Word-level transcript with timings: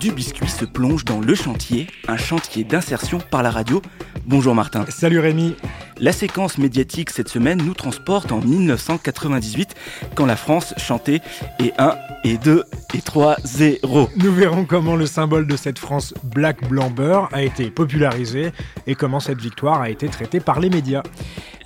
Du 0.00 0.12
Biscuit 0.12 0.48
se 0.48 0.64
plonge 0.64 1.04
dans 1.04 1.20
le 1.20 1.34
chantier, 1.34 1.86
un 2.06 2.16
chantier 2.16 2.64
d'insertion 2.64 3.18
par 3.18 3.42
la 3.42 3.50
radio. 3.50 3.80
Bonjour 4.26 4.54
Martin. 4.54 4.84
Salut 4.88 5.20
Rémi. 5.20 5.54
La 5.98 6.12
séquence 6.12 6.58
médiatique 6.58 7.08
cette 7.10 7.28
semaine 7.28 7.62
nous 7.64 7.72
transporte 7.72 8.30
en 8.30 8.40
1998 8.40 9.74
quand 10.14 10.26
la 10.26 10.36
France 10.36 10.74
chantait 10.76 11.20
et 11.58 11.72
1 11.78 11.96
et 12.24 12.36
2 12.36 12.64
et 12.94 13.00
3 13.00 13.36
0. 13.44 14.10
Nous 14.16 14.32
verrons 14.32 14.66
comment 14.66 14.96
le 14.96 15.06
symbole 15.06 15.46
de 15.46 15.56
cette 15.56 15.78
France 15.78 16.12
black 16.22 16.68
blanc 16.68 16.90
beurre 16.90 17.28
a 17.32 17.42
été 17.42 17.70
popularisé 17.70 18.52
et 18.86 18.94
comment 18.94 19.20
cette 19.20 19.40
victoire 19.40 19.80
a 19.80 19.88
été 19.88 20.08
traitée 20.08 20.40
par 20.40 20.60
les 20.60 20.68
médias. 20.68 21.02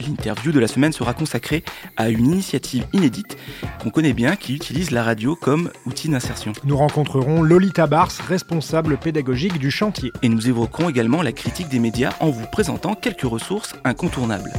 L'interview 0.00 0.52
de 0.52 0.60
la 0.60 0.66
semaine 0.66 0.92
sera 0.92 1.14
consacrée 1.14 1.62
à 1.96 2.08
une 2.08 2.26
initiative 2.26 2.86
inédite 2.92 3.36
qu'on 3.82 3.90
connaît 3.90 4.12
bien 4.12 4.36
qui 4.36 4.54
utilise 4.54 4.90
la 4.90 5.02
radio 5.02 5.36
comme 5.36 5.70
outil 5.86 6.08
d'insertion. 6.08 6.52
Nous 6.64 6.76
rencontrerons 6.76 7.42
Lolita 7.42 7.86
Bars, 7.86 8.12
responsable 8.28 8.96
pédagogique 8.96 9.58
du 9.58 9.70
chantier. 9.70 10.12
Et 10.22 10.28
nous 10.28 10.48
évoquerons 10.48 10.88
également 10.88 11.22
la 11.22 11.32
critique 11.32 11.68
des 11.68 11.78
médias 11.78 12.12
en 12.20 12.30
vous 12.30 12.46
présentant 12.46 12.94
quelques 12.94 13.22
ressources 13.22 13.74
incontournables. 13.84 14.52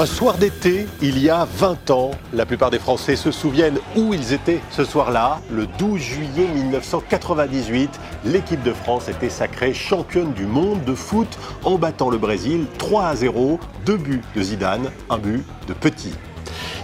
Un 0.00 0.06
soir 0.06 0.38
d'été, 0.38 0.86
il 1.02 1.18
y 1.18 1.28
a 1.28 1.44
20 1.44 1.90
ans, 1.90 2.12
la 2.32 2.46
plupart 2.46 2.70
des 2.70 2.78
Français 2.78 3.16
se 3.16 3.30
souviennent 3.30 3.78
où 3.94 4.14
ils 4.14 4.32
étaient 4.32 4.62
ce 4.70 4.82
soir-là. 4.82 5.42
Le 5.50 5.66
12 5.66 6.00
juillet 6.00 6.48
1998, 6.54 8.00
l'équipe 8.24 8.62
de 8.62 8.72
France 8.72 9.10
était 9.10 9.28
sacrée 9.28 9.74
championne 9.74 10.32
du 10.32 10.46
monde 10.46 10.82
de 10.84 10.94
foot 10.94 11.28
en 11.64 11.76
battant 11.76 12.08
le 12.08 12.16
Brésil 12.16 12.64
3 12.78 13.04
à 13.08 13.14
0, 13.14 13.60
deux 13.84 13.98
buts 13.98 14.22
de 14.34 14.40
Zidane, 14.40 14.90
un 15.10 15.18
but 15.18 15.44
de 15.68 15.74
Petit. 15.74 16.14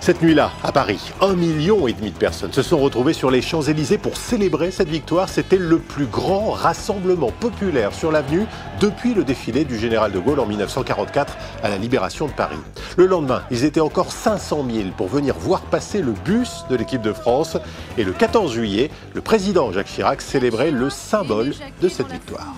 Cette 0.07 0.23
nuit-là, 0.23 0.53
à 0.63 0.71
Paris, 0.71 1.01
un 1.21 1.35
million 1.35 1.89
et 1.89 1.93
demi 1.93 2.13
de 2.13 2.17
personnes 2.17 2.53
se 2.53 2.63
sont 2.63 2.79
retrouvées 2.79 3.13
sur 3.13 3.29
les 3.29 3.43
Champs-Élysées 3.43 3.99
pour 3.99 4.17
célébrer 4.17 4.71
cette 4.71 4.89
victoire. 4.89 5.29
C'était 5.29 5.57
le 5.57 5.81
plus 5.81 6.07
grand 6.07 6.53
rassemblement 6.53 7.33
populaire 7.33 7.93
sur 7.93 8.13
l'avenue 8.13 8.47
depuis 8.79 9.15
le 9.15 9.25
défilé 9.25 9.65
du 9.65 9.77
général 9.77 10.13
de 10.13 10.21
Gaulle 10.21 10.39
en 10.39 10.47
1944 10.47 11.37
à 11.65 11.71
la 11.71 11.77
libération 11.77 12.29
de 12.29 12.31
Paris. 12.31 12.61
Le 12.97 13.07
lendemain, 13.07 13.43
ils 13.51 13.65
étaient 13.65 13.81
encore 13.81 14.13
500 14.13 14.65
000 14.71 14.91
pour 14.97 15.09
venir 15.09 15.35
voir 15.35 15.63
passer 15.63 16.03
le 16.03 16.13
bus 16.13 16.67
de 16.71 16.77
l'équipe 16.77 17.03
de 17.03 17.13
France. 17.13 17.57
Et 17.99 18.05
le 18.05 18.13
14 18.13 18.53
juillet, 18.53 18.93
le 19.13 19.23
président 19.23 19.73
Jacques 19.73 19.89
Chirac 19.89 20.23
célébrait 20.23 20.71
le 20.71 20.89
symbole 20.89 21.53
de 21.83 21.89
cette 21.89 22.13
victoire. 22.13 22.55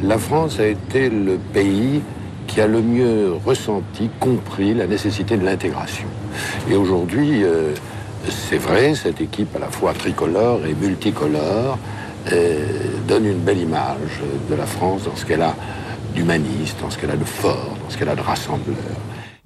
La 0.00 0.18
France 0.18 0.60
a 0.60 0.66
été 0.66 1.10
le 1.10 1.38
pays 1.52 2.02
qui 2.46 2.60
a 2.60 2.66
le 2.66 2.80
mieux 2.80 3.34
ressenti, 3.44 4.10
compris 4.20 4.74
la 4.74 4.86
nécessité 4.86 5.36
de 5.36 5.44
l'intégration. 5.44 6.06
Et 6.70 6.76
aujourd'hui, 6.76 7.44
euh, 7.44 7.72
c'est 8.28 8.58
vrai, 8.58 8.94
cette 8.94 9.20
équipe 9.20 9.54
à 9.56 9.58
la 9.58 9.68
fois 9.68 9.92
tricolore 9.92 10.60
et 10.66 10.74
multicolore 10.74 11.78
euh, 12.32 12.66
donne 13.06 13.26
une 13.26 13.38
belle 13.38 13.58
image 13.58 14.20
de 14.50 14.54
la 14.54 14.66
France 14.66 15.04
dans 15.04 15.16
ce 15.16 15.24
qu'elle 15.24 15.42
a 15.42 15.54
d'humaniste, 16.14 16.76
dans 16.80 16.90
ce 16.90 16.98
qu'elle 16.98 17.10
a 17.10 17.16
de 17.16 17.24
fort, 17.24 17.76
dans 17.82 17.90
ce 17.90 17.96
qu'elle 17.96 18.08
a 18.08 18.16
de 18.16 18.20
rassembleur. 18.20 18.76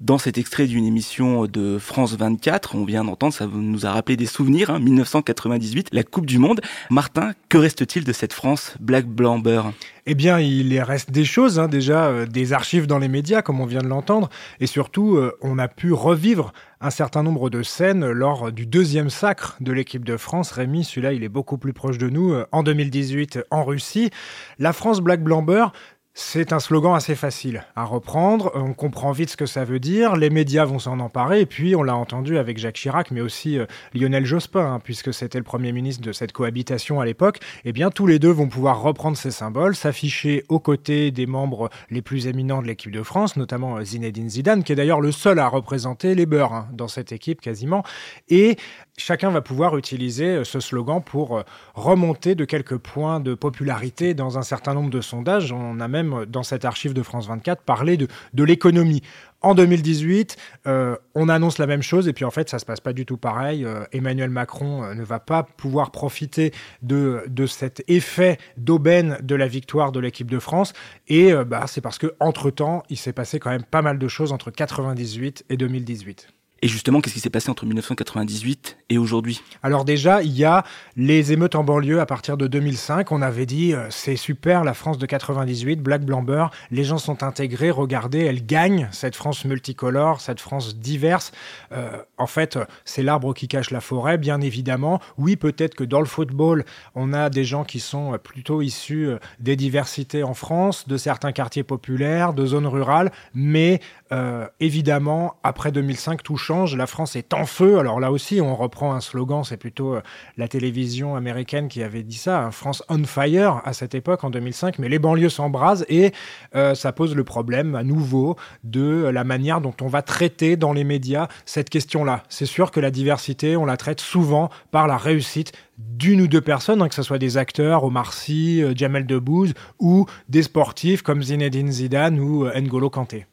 Dans 0.01 0.17
cet 0.17 0.39
extrait 0.39 0.65
d'une 0.65 0.83
émission 0.83 1.45
de 1.45 1.77
France 1.77 2.15
24, 2.15 2.73
on 2.73 2.85
vient 2.85 3.03
d'entendre, 3.03 3.35
ça 3.35 3.45
nous 3.45 3.85
a 3.85 3.91
rappelé 3.91 4.17
des 4.17 4.25
souvenirs, 4.25 4.71
hein, 4.71 4.79
1998, 4.79 5.89
la 5.91 6.01
Coupe 6.01 6.25
du 6.25 6.39
Monde. 6.39 6.59
Martin, 6.89 7.33
que 7.49 7.59
reste-t-il 7.59 8.03
de 8.03 8.11
cette 8.11 8.33
France 8.33 8.73
black 8.79 9.05
blanc 9.05 9.37
beurre 9.37 9.73
Eh 10.07 10.15
bien, 10.15 10.39
il 10.39 10.75
reste 10.81 11.11
des 11.11 11.23
choses, 11.23 11.59
hein, 11.59 11.67
déjà 11.67 12.05
euh, 12.05 12.25
des 12.25 12.51
archives 12.51 12.87
dans 12.87 12.97
les 12.97 13.09
médias, 13.09 13.43
comme 13.43 13.61
on 13.61 13.67
vient 13.67 13.83
de 13.83 13.87
l'entendre, 13.87 14.31
et 14.59 14.65
surtout, 14.65 15.17
euh, 15.17 15.37
on 15.43 15.59
a 15.59 15.67
pu 15.67 15.93
revivre 15.93 16.51
un 16.81 16.89
certain 16.89 17.21
nombre 17.21 17.51
de 17.51 17.61
scènes 17.61 18.09
lors 18.09 18.51
du 18.51 18.65
deuxième 18.65 19.11
sacre 19.11 19.55
de 19.59 19.71
l'équipe 19.71 20.03
de 20.03 20.17
France. 20.17 20.51
Rémi, 20.51 20.83
celui-là, 20.83 21.13
il 21.13 21.23
est 21.23 21.29
beaucoup 21.29 21.59
plus 21.59 21.73
proche 21.73 21.99
de 21.99 22.09
nous, 22.09 22.33
euh, 22.33 22.47
en 22.51 22.63
2018 22.63 23.41
en 23.51 23.63
Russie. 23.63 24.09
La 24.57 24.73
France 24.73 24.99
black 24.99 25.23
blanc 25.23 25.43
beurre, 25.43 25.73
c'est 26.13 26.51
un 26.51 26.59
slogan 26.59 26.93
assez 26.93 27.15
facile 27.15 27.63
à 27.73 27.85
reprendre, 27.85 28.51
on 28.53 28.73
comprend 28.73 29.13
vite 29.13 29.29
ce 29.29 29.37
que 29.37 29.45
ça 29.45 29.63
veut 29.63 29.79
dire, 29.79 30.17
les 30.17 30.29
médias 30.29 30.65
vont 30.65 30.77
s'en 30.77 30.99
emparer, 30.99 31.39
et 31.39 31.45
puis 31.45 31.73
on 31.73 31.83
l'a 31.83 31.95
entendu 31.95 32.37
avec 32.37 32.57
Jacques 32.57 32.75
Chirac, 32.75 33.11
mais 33.11 33.21
aussi 33.21 33.57
euh, 33.57 33.65
Lionel 33.93 34.25
Jospin, 34.25 34.73
hein, 34.73 34.81
puisque 34.83 35.13
c'était 35.13 35.37
le 35.37 35.45
Premier 35.45 35.71
ministre 35.71 36.03
de 36.03 36.11
cette 36.11 36.33
cohabitation 36.33 36.99
à 36.99 37.05
l'époque, 37.05 37.39
eh 37.63 37.71
bien 37.71 37.91
tous 37.91 38.07
les 38.07 38.19
deux 38.19 38.31
vont 38.31 38.49
pouvoir 38.49 38.81
reprendre 38.81 39.15
ces 39.15 39.31
symboles, 39.31 39.73
s'afficher 39.73 40.43
aux 40.49 40.59
côtés 40.59 41.11
des 41.11 41.27
membres 41.27 41.69
les 41.89 42.01
plus 42.01 42.27
éminents 42.27 42.61
de 42.61 42.67
l'équipe 42.67 42.91
de 42.91 43.03
France, 43.03 43.37
notamment 43.37 43.77
euh, 43.77 43.83
Zinedine 43.85 44.29
Zidane, 44.29 44.63
qui 44.65 44.73
est 44.73 44.75
d'ailleurs 44.75 44.99
le 44.99 45.13
seul 45.13 45.39
à 45.39 45.47
représenter 45.47 46.13
les 46.13 46.25
beurs 46.25 46.51
hein, 46.51 46.67
dans 46.73 46.89
cette 46.89 47.13
équipe 47.13 47.39
quasiment, 47.39 47.83
et 48.27 48.57
chacun 48.97 49.29
va 49.29 49.41
pouvoir 49.41 49.77
utiliser 49.77 50.25
euh, 50.25 50.43
ce 50.43 50.59
slogan 50.59 51.01
pour 51.01 51.43
remonter 51.73 52.35
de 52.35 52.43
quelques 52.43 52.77
points 52.77 53.21
de 53.21 53.33
popularité 53.33 54.13
dans 54.13 54.37
un 54.37 54.41
certain 54.41 54.73
nombre 54.73 54.89
de 54.89 54.99
sondages. 55.01 55.53
On 55.53 55.79
a 55.79 55.87
même, 55.87 56.00
euh, 56.03 56.25
dans 56.25 56.43
cette 56.43 56.65
archive 56.65 56.93
de 56.93 57.03
France 57.03 57.27
24, 57.27 57.63
parlé 57.63 57.97
de, 57.97 58.07
de 58.33 58.43
l'économie. 58.43 59.01
En 59.41 59.55
2018, 59.55 60.37
euh, 60.67 60.95
on 61.15 61.27
annonce 61.27 61.57
la 61.57 61.65
même 61.65 61.81
chose 61.81 62.07
et 62.07 62.13
puis 62.13 62.25
en 62.25 62.31
fait, 62.31 62.49
ça 62.49 62.59
se 62.59 62.65
passe 62.65 62.79
pas 62.79 62.93
du 62.93 63.05
tout 63.05 63.17
pareil. 63.17 63.65
Euh, 63.65 63.83
Emmanuel 63.91 64.29
Macron 64.29 64.93
ne 64.93 65.03
va 65.03 65.19
pas 65.19 65.41
pouvoir 65.43 65.91
profiter 65.91 66.53
de, 66.83 67.25
cet 67.47 67.83
effet 67.87 68.37
d'aubaine 68.57 69.17
de 69.23 69.33
la 69.33 69.47
victoire 69.47 69.91
de 69.91 69.99
l'équipe 69.99 70.29
de 70.29 70.37
France. 70.37 70.73
Et 71.07 71.33
bah, 71.47 71.65
c'est 71.67 71.81
parce 71.81 71.97
que 71.97 72.13
entre 72.19 72.51
temps, 72.51 72.83
il 72.89 72.97
s'est 72.97 73.13
passé 73.13 73.39
quand 73.39 73.49
même 73.49 73.63
pas 73.63 73.81
mal 73.81 73.97
de 73.97 74.07
choses 74.07 74.31
entre 74.31 74.51
98 74.51 75.45
et 75.49 75.57
2018. 75.57 76.27
Et 76.63 76.67
justement, 76.67 77.01
qu'est-ce 77.01 77.15
qui 77.15 77.19
s'est 77.19 77.31
passé 77.31 77.49
entre 77.49 77.65
1998 77.65 78.77
et 78.89 78.99
aujourd'hui? 78.99 79.41
Alors 79.63 79.83
déjà, 79.83 80.21
il 80.21 80.37
y 80.37 80.45
a 80.45 80.63
les 80.95 81.31
émeutes 81.31 81.55
en 81.55 81.63
banlieue 81.63 81.99
à 81.99 82.05
partir 82.05 82.37
de 82.37 82.45
2005. 82.45 83.11
On 83.11 83.23
avait 83.23 83.47
dit, 83.47 83.73
euh, 83.73 83.87
c'est 83.89 84.15
super, 84.15 84.63
la 84.63 84.75
France 84.75 84.99
de 84.99 85.07
98, 85.07 85.81
Black 85.81 86.05
Blanc 86.05 86.21
Beurre, 86.21 86.51
les 86.69 86.83
gens 86.83 86.99
sont 86.99 87.23
intégrés, 87.23 87.71
regardez, 87.71 88.19
elle 88.19 88.45
gagne, 88.45 88.87
cette 88.91 89.15
France 89.15 89.43
multicolore, 89.45 90.21
cette 90.21 90.39
France 90.39 90.77
diverse. 90.77 91.31
Euh, 91.71 91.97
en 92.17 92.27
fait, 92.27 92.59
c'est 92.85 93.01
l'arbre 93.01 93.33
qui 93.33 93.47
cache 93.47 93.71
la 93.71 93.81
forêt, 93.81 94.19
bien 94.19 94.39
évidemment. 94.39 95.01
Oui, 95.17 95.37
peut-être 95.37 95.73
que 95.73 95.83
dans 95.83 95.99
le 95.99 96.05
football, 96.05 96.63
on 96.93 97.11
a 97.13 97.31
des 97.31 97.43
gens 97.43 97.63
qui 97.63 97.79
sont 97.79 98.13
euh, 98.13 98.17
plutôt 98.17 98.61
issus 98.61 99.07
euh, 99.07 99.17
des 99.39 99.55
diversités 99.55 100.21
en 100.21 100.35
France, 100.35 100.87
de 100.87 100.97
certains 100.97 101.31
quartiers 101.31 101.63
populaires, 101.63 102.33
de 102.33 102.45
zones 102.45 102.67
rurales, 102.67 103.11
mais 103.33 103.79
euh, 104.11 104.47
évidemment, 104.59 105.35
après 105.43 105.71
2005, 105.71 106.23
tout 106.23 106.37
change. 106.37 106.75
La 106.75 106.87
France 106.87 107.15
est 107.15 107.33
en 107.33 107.45
feu. 107.45 107.79
Alors 107.79 107.99
là 107.99 108.11
aussi, 108.11 108.41
on 108.41 108.55
reprend 108.55 108.93
un 108.93 109.01
slogan, 109.01 109.43
c'est 109.43 109.57
plutôt 109.57 109.95
euh, 109.95 110.01
la 110.37 110.47
télévision 110.47 111.15
américaine 111.15 111.67
qui 111.67 111.83
avait 111.83 112.03
dit 112.03 112.17
ça, 112.17 112.43
hein, 112.43 112.51
France 112.51 112.83
on 112.89 113.03
fire 113.03 113.61
à 113.63 113.73
cette 113.73 113.95
époque, 113.95 114.23
en 114.23 114.29
2005, 114.29 114.79
mais 114.79 114.89
les 114.89 114.99
banlieues 114.99 115.29
s'embrasent 115.29 115.85
et 115.89 116.11
euh, 116.55 116.75
ça 116.75 116.91
pose 116.91 117.15
le 117.15 117.23
problème 117.23 117.75
à 117.75 117.83
nouveau 117.83 118.35
de 118.63 119.09
la 119.11 119.23
manière 119.23 119.61
dont 119.61 119.75
on 119.81 119.87
va 119.87 120.01
traiter 120.01 120.57
dans 120.57 120.73
les 120.73 120.83
médias 120.83 121.27
cette 121.45 121.69
question-là. 121.69 122.23
C'est 122.29 122.45
sûr 122.45 122.71
que 122.71 122.79
la 122.79 122.91
diversité, 122.91 123.55
on 123.55 123.65
la 123.65 123.77
traite 123.77 124.01
souvent 124.01 124.49
par 124.71 124.87
la 124.87 124.97
réussite 124.97 125.53
d'une 125.77 126.21
ou 126.21 126.27
deux 126.27 126.41
personnes, 126.41 126.81
hein, 126.81 126.89
que 126.89 126.95
ce 126.95 127.03
soit 127.03 127.17
des 127.17 127.37
acteurs, 127.37 127.83
Omar 127.83 128.13
Sy, 128.13 128.61
euh, 128.61 128.73
Jamel 128.75 129.05
Debbouze, 129.05 129.53
ou 129.79 130.05
des 130.29 130.43
sportifs 130.43 131.01
comme 131.01 131.23
Zinedine 131.23 131.71
Zidane 131.71 132.19
ou 132.19 132.45
euh, 132.45 132.59
N'Golo 132.59 132.89
Kanté. 132.89 133.25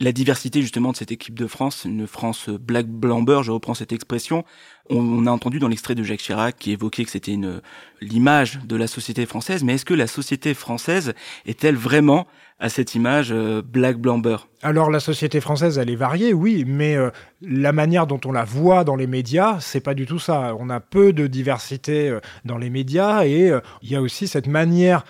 La 0.00 0.12
diversité 0.12 0.62
justement 0.62 0.92
de 0.92 0.96
cette 0.96 1.12
équipe 1.12 1.38
de 1.38 1.46
France, 1.46 1.84
une 1.84 2.06
France 2.06 2.48
black 2.48 2.86
blanc 2.86 3.22
beurre, 3.22 3.42
je 3.42 3.52
reprends 3.52 3.74
cette 3.74 3.92
expression. 3.92 4.44
On, 4.90 5.26
a 5.26 5.30
entendu 5.30 5.58
dans 5.58 5.68
l'extrait 5.68 5.94
de 5.94 6.02
Jacques 6.02 6.20
Chirac 6.20 6.56
qui 6.58 6.72
évoquait 6.72 7.04
que 7.04 7.10
c'était 7.10 7.32
une 7.32 7.62
l'image 8.00 8.60
de 8.64 8.76
la 8.76 8.86
société 8.86 9.24
française, 9.24 9.64
mais 9.64 9.74
est-ce 9.74 9.84
que 9.84 9.94
la 9.94 10.06
société 10.06 10.52
française 10.52 11.14
est-elle 11.46 11.76
vraiment 11.76 12.26
à 12.60 12.68
cette 12.68 12.94
image 12.94 13.32
euh, 13.32 13.62
black 13.62 13.98
blanc 13.98 14.18
beurre 14.18 14.48
Alors 14.62 14.90
la 14.90 15.00
société 15.00 15.40
française, 15.40 15.78
elle 15.78 15.90
est 15.90 15.96
variée, 15.96 16.32
oui, 16.32 16.64
mais 16.66 16.96
euh, 16.96 17.10
la 17.40 17.72
manière 17.72 18.06
dont 18.06 18.20
on 18.26 18.32
la 18.32 18.44
voit 18.44 18.84
dans 18.84 18.94
les 18.94 19.06
médias, 19.06 19.58
c'est 19.60 19.80
pas 19.80 19.94
du 19.94 20.06
tout 20.06 20.18
ça. 20.18 20.54
On 20.58 20.68
a 20.70 20.80
peu 20.80 21.12
de 21.12 21.26
diversité 21.26 22.10
euh, 22.10 22.20
dans 22.44 22.58
les 22.58 22.70
médias 22.70 23.24
et 23.24 23.50
euh, 23.50 23.60
il 23.82 23.90
y 23.90 23.96
a 23.96 24.02
aussi 24.02 24.28
cette 24.28 24.46
manière 24.46 25.04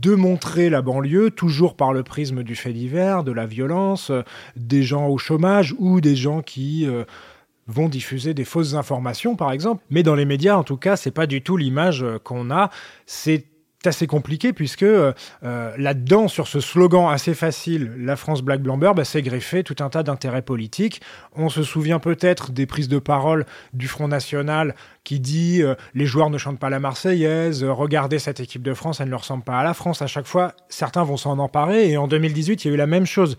de 0.00 0.14
montrer 0.14 0.70
la 0.70 0.82
banlieue, 0.82 1.30
toujours 1.30 1.76
par 1.76 1.92
le 1.92 2.02
prisme 2.02 2.42
du 2.42 2.54
fait 2.54 2.72
divers, 2.72 3.24
de 3.24 3.32
la 3.32 3.46
violence, 3.46 4.10
euh, 4.10 4.22
des 4.56 4.82
gens 4.82 5.08
au 5.08 5.18
chômage 5.18 5.74
ou 5.78 6.00
des 6.00 6.14
gens 6.14 6.40
qui 6.40 6.86
euh, 6.86 7.04
vont 7.68 7.88
diffuser 7.88 8.34
des 8.34 8.44
fausses 8.44 8.74
informations, 8.74 9.36
par 9.36 9.52
exemple. 9.52 9.84
Mais 9.90 10.02
dans 10.02 10.14
les 10.14 10.24
médias, 10.24 10.56
en 10.56 10.64
tout 10.64 10.76
cas, 10.76 10.96
c'est 10.96 11.10
pas 11.10 11.26
du 11.26 11.42
tout 11.42 11.56
l'image 11.56 12.04
qu'on 12.24 12.50
a. 12.50 12.70
C'est 13.06 13.44
assez 13.84 14.06
compliqué 14.06 14.52
puisque 14.52 14.82
euh, 14.82 15.12
euh, 15.44 15.72
là-dedans, 15.76 16.28
sur 16.28 16.48
ce 16.48 16.60
slogan 16.60 17.12
assez 17.12 17.34
facile, 17.34 17.92
la 17.98 18.16
France 18.16 18.42
Black 18.42 18.60
Blamber, 18.60 18.92
bah, 18.94 19.04
c'est 19.04 19.22
greffé 19.22 19.62
tout 19.62 19.76
un 19.80 19.88
tas 19.88 20.02
d'intérêts 20.02 20.42
politiques. 20.42 21.00
On 21.34 21.48
se 21.48 21.62
souvient 21.62 21.98
peut-être 21.98 22.50
des 22.50 22.66
prises 22.66 22.88
de 22.88 22.98
parole 22.98 23.46
du 23.72 23.86
Front 23.86 24.08
National 24.08 24.74
qui 25.04 25.20
dit 25.20 25.62
euh, 25.62 25.74
les 25.94 26.06
joueurs 26.06 26.30
ne 26.30 26.38
chantent 26.38 26.58
pas 26.58 26.70
la 26.70 26.80
Marseillaise, 26.80 27.64
regardez 27.64 28.18
cette 28.18 28.40
équipe 28.40 28.62
de 28.62 28.74
France, 28.74 29.00
elle 29.00 29.10
ne 29.10 29.14
ressemble 29.14 29.44
pas 29.44 29.58
à 29.58 29.64
la 29.64 29.74
France. 29.74 30.02
À 30.02 30.06
chaque 30.06 30.26
fois, 30.26 30.54
certains 30.68 31.04
vont 31.04 31.16
s'en 31.16 31.38
emparer 31.38 31.90
et 31.90 31.96
en 31.96 32.08
2018, 32.08 32.64
il 32.64 32.68
y 32.68 32.70
a 32.70 32.74
eu 32.74 32.78
la 32.78 32.86
même 32.86 33.06
chose. 33.06 33.36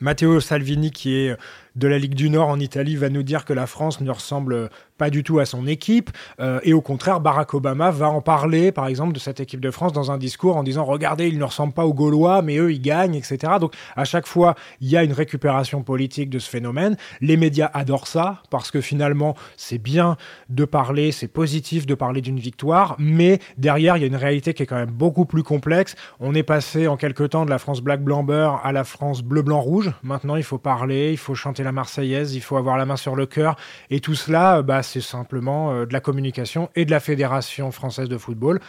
Matteo 0.00 0.38
Salvini, 0.40 0.92
qui 0.92 1.16
est 1.16 1.36
de 1.78 1.88
la 1.88 1.98
Ligue 1.98 2.14
du 2.14 2.28
Nord 2.28 2.48
en 2.48 2.60
Italie, 2.60 2.96
va 2.96 3.08
nous 3.08 3.22
dire 3.22 3.44
que 3.44 3.52
la 3.52 3.66
France 3.66 4.00
ne 4.00 4.10
ressemble 4.10 4.68
pas 4.98 5.10
du 5.10 5.22
tout 5.22 5.38
à 5.38 5.46
son 5.46 5.66
équipe. 5.66 6.10
Euh, 6.40 6.60
et 6.64 6.72
au 6.72 6.80
contraire, 6.80 7.20
Barack 7.20 7.54
Obama 7.54 7.90
va 7.90 8.10
en 8.10 8.20
parler, 8.20 8.72
par 8.72 8.88
exemple, 8.88 9.12
de 9.12 9.18
cette 9.18 9.40
équipe 9.40 9.60
de 9.60 9.70
France 9.70 9.92
dans 9.92 10.10
un 10.10 10.18
discours 10.18 10.56
en 10.56 10.64
disant 10.64 10.84
Regardez, 10.84 11.28
ils 11.28 11.38
ne 11.38 11.44
ressemblent 11.44 11.72
pas 11.72 11.86
aux 11.86 11.94
Gaulois, 11.94 12.42
mais 12.42 12.58
eux, 12.58 12.72
ils 12.72 12.82
gagnent, 12.82 13.14
etc. 13.14 13.38
Donc, 13.60 13.74
à 13.96 14.04
chaque 14.04 14.26
fois, 14.26 14.56
il 14.80 14.88
y 14.88 14.96
a 14.96 15.04
une 15.04 15.12
récupération 15.12 15.82
politique 15.82 16.28
de 16.28 16.38
ce 16.38 16.50
phénomène. 16.50 16.96
Les 17.20 17.36
médias 17.36 17.70
adorent 17.72 18.08
ça, 18.08 18.42
parce 18.50 18.70
que 18.70 18.80
finalement, 18.80 19.36
c'est 19.56 19.78
bien 19.78 20.16
de 20.48 20.64
parler, 20.64 21.12
c'est 21.12 21.28
positif 21.28 21.86
de 21.86 21.94
parler 21.94 22.20
d'une 22.20 22.40
victoire, 22.40 22.96
mais 22.98 23.38
derrière, 23.56 23.96
il 23.96 24.00
y 24.00 24.04
a 24.04 24.08
une 24.08 24.16
réalité 24.16 24.52
qui 24.52 24.64
est 24.64 24.66
quand 24.66 24.76
même 24.76 24.90
beaucoup 24.90 25.24
plus 25.24 25.44
complexe. 25.44 25.94
On 26.18 26.34
est 26.34 26.42
passé 26.42 26.88
en 26.88 26.96
quelque 26.96 27.22
temps 27.22 27.44
de 27.44 27.50
la 27.50 27.58
France 27.58 27.80
black 27.80 28.02
blanc 28.02 28.24
beurre 28.24 28.60
à 28.64 28.72
la 28.72 28.84
France 28.84 29.22
bleu 29.22 29.42
blanc 29.42 29.60
rouge. 29.60 29.92
Maintenant, 30.02 30.36
il 30.36 30.42
faut 30.42 30.58
parler, 30.58 31.12
il 31.12 31.18
faut 31.18 31.34
chanter 31.34 31.62
la 31.68 31.72
Marseillaise, 31.72 32.34
il 32.34 32.40
faut 32.40 32.56
avoir 32.56 32.78
la 32.78 32.86
main 32.86 32.96
sur 32.96 33.14
le 33.14 33.26
cœur. 33.26 33.56
Et 33.90 34.00
tout 34.00 34.14
cela, 34.14 34.62
bah, 34.62 34.82
c'est 34.82 35.02
simplement 35.02 35.70
euh, 35.72 35.84
de 35.84 35.92
la 35.92 36.00
communication 36.00 36.70
et 36.74 36.86
de 36.86 36.90
la 36.90 37.00
Fédération 37.00 37.70
française 37.70 38.08
de 38.08 38.18
football 38.18 38.60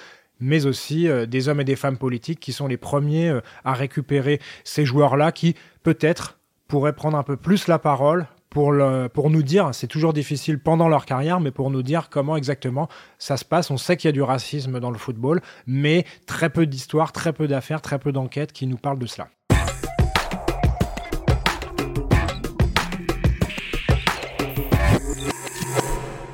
mais 0.41 0.65
aussi 0.65 1.09
euh, 1.09 1.25
des 1.25 1.49
hommes 1.49 1.59
et 1.59 1.65
des 1.65 1.75
femmes 1.75 1.97
politiques 1.97 2.39
qui 2.39 2.53
sont 2.53 2.67
les 2.67 2.77
premiers 2.77 3.27
euh, 3.27 3.41
à 3.65 3.73
récupérer 3.73 4.39
ces 4.63 4.85
joueurs-là 4.85 5.33
qui, 5.33 5.55
peut-être, 5.83 6.39
pourraient 6.69 6.95
prendre 6.95 7.17
un 7.17 7.23
peu 7.23 7.35
plus 7.35 7.67
la 7.67 7.77
parole 7.77 8.25
pour, 8.49 8.73
pour 9.13 9.29
nous 9.29 9.43
dire, 9.43 9.69
c'est 9.73 9.87
toujours 9.87 10.13
difficile 10.13 10.59
pendant 10.59 10.87
leur 10.87 11.05
carrière, 11.05 11.41
mais 11.41 11.51
pour 11.51 11.69
nous 11.69 11.83
dire 11.83 12.09
comment 12.09 12.37
exactement 12.37 12.87
ça 13.17 13.35
se 13.35 13.43
passe. 13.43 13.69
On 13.69 13.77
sait 13.77 13.97
qu'il 13.97 14.07
y 14.07 14.09
a 14.09 14.13
du 14.13 14.21
racisme 14.21 14.79
dans 14.79 14.91
le 14.91 14.97
football, 14.97 15.41
mais 15.67 16.05
très 16.25 16.49
peu 16.49 16.65
d'histoires, 16.65 17.11
très 17.11 17.33
peu 17.33 17.47
d'affaires, 17.47 17.81
très 17.81 17.99
peu 17.99 18.11
d'enquêtes 18.11 18.53
qui 18.53 18.65
nous 18.65 18.77
parlent 18.77 18.99
de 18.99 19.07
cela. 19.07 19.27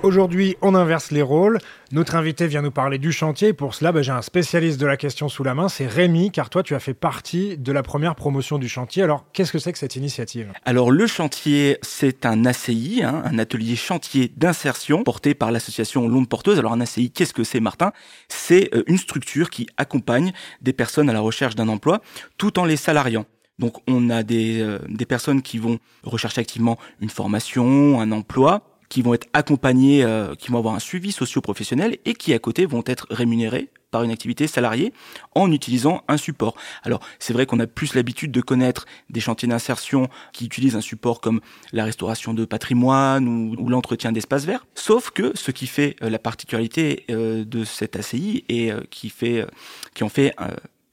Aujourd'hui, 0.06 0.56
on 0.62 0.76
inverse 0.76 1.10
les 1.10 1.24
rôles. 1.24 1.58
Notre 1.92 2.14
invité 2.14 2.46
vient 2.46 2.62
nous 2.62 2.70
parler 2.70 3.00
du 3.00 3.12
chantier. 3.12 3.54
pour 3.54 3.74
cela, 3.74 3.92
bah, 3.92 4.04
j'ai 4.04 4.12
un 4.12 4.22
spécialiste 4.22 4.80
de 4.80 4.86
la 4.86 4.98
question 4.98 5.30
sous 5.30 5.44
la 5.44 5.56
main, 5.56 5.68
c'est 5.68 5.88
Rémi, 5.88 6.30
car 6.30 6.52
toi, 6.52 6.62
tu 6.62 6.76
as 6.76 6.80
fait 6.80 6.94
partie 6.94 7.58
de 7.58 7.72
la 7.72 7.82
première 7.82 8.14
promotion 8.14 8.60
du 8.60 8.70
chantier. 8.70 9.02
Alors, 9.02 9.26
qu'est-ce 9.34 9.52
que 9.52 9.58
c'est 9.58 9.74
que 9.74 9.80
cette 9.80 9.96
initiative? 9.96 10.54
Alors, 10.64 10.92
le 10.92 11.08
chantier, 11.08 11.80
c'est 11.82 12.28
un 12.28 12.46
ACI, 12.46 13.02
hein, 13.04 13.24
un 13.26 13.40
atelier 13.40 13.76
chantier 13.76 14.32
d'insertion, 14.38 15.04
porté 15.04 15.34
par 15.34 15.52
l'association 15.52 16.08
Londe 16.08 16.30
Porteuse. 16.30 16.60
Alors, 16.60 16.74
un 16.74 16.82
ACI, 16.82 17.10
qu'est-ce 17.10 17.34
que 17.34 17.44
c'est, 17.44 17.60
Martin? 17.60 17.92
C'est 18.28 18.70
euh, 18.76 18.84
une 18.86 19.00
structure 19.00 19.50
qui 19.50 19.66
accompagne 19.78 20.34
des 20.62 20.74
personnes 20.74 21.10
à 21.10 21.14
la 21.14 21.20
recherche 21.20 21.56
d'un 21.56 21.68
emploi, 21.68 22.02
tout 22.38 22.60
en 22.60 22.66
les 22.66 22.78
salariant. 22.78 23.26
Donc, 23.58 23.78
on 23.88 24.12
a 24.12 24.22
des, 24.22 24.62
euh, 24.62 24.78
des 24.88 25.08
personnes 25.08 25.42
qui 25.42 25.58
vont 25.58 25.80
rechercher 26.04 26.42
activement 26.42 26.78
une 27.02 27.10
formation, 27.10 28.00
un 28.00 28.12
emploi, 28.12 28.75
qui 28.90 29.02
vont 29.02 29.14
être 29.14 29.28
accompagnés, 29.34 30.04
euh, 30.04 30.36
qui 30.36 30.52
vont 30.52 30.58
avoir 30.58 30.76
un 30.76 30.80
suivi 30.80 31.12
socio-professionnel 31.12 31.98
et 32.06 32.14
qui 32.14 32.34
à 32.34 32.40
côté 32.40 32.66
vont 32.66 32.84
être 32.86 33.08
rémunérés 33.10 33.70
par 33.92 34.04
une 34.04 34.12
activité 34.12 34.48
salariée 34.48 34.94
en 35.36 35.52
utilisant 35.52 36.04
un 36.08 36.18
support. 36.18 36.56
Alors 36.84 37.00
c'est 37.20 37.34
vrai 37.34 37.46
qu'on 37.46 37.60
a 37.60 37.68
plus 37.68 37.94
l'habitude 37.94 38.32
de 38.32 38.42
connaître 38.42 38.86
des 39.10 39.22
chantiers 39.22 39.48
d'insertion 39.48 40.10
qui 40.34 40.46
utilisent 40.46 40.76
un 40.76 40.82
support 40.82 41.22
comme 41.22 41.40
la 41.72 41.86
restauration 41.86 42.34
de 42.34 42.46
patrimoine 42.46 43.28
ou, 43.28 43.70
l'entretien 43.70 44.12
d'espaces 44.12 44.46
verts, 44.46 44.66
sauf 44.76 45.12
que 45.12 45.32
ce 45.36 45.52
qui 45.52 45.68
fait 45.68 45.96
euh, 46.02 46.10
la 46.10 46.20
particularité 46.20 47.06
euh, 47.10 47.46
de 47.46 47.64
cette 47.64 47.96
ACI 47.96 48.44
et 48.50 48.72
qui 48.90 49.10
fait 49.10 49.46
qui 49.94 50.04
en 50.04 50.10
fait 50.10 50.36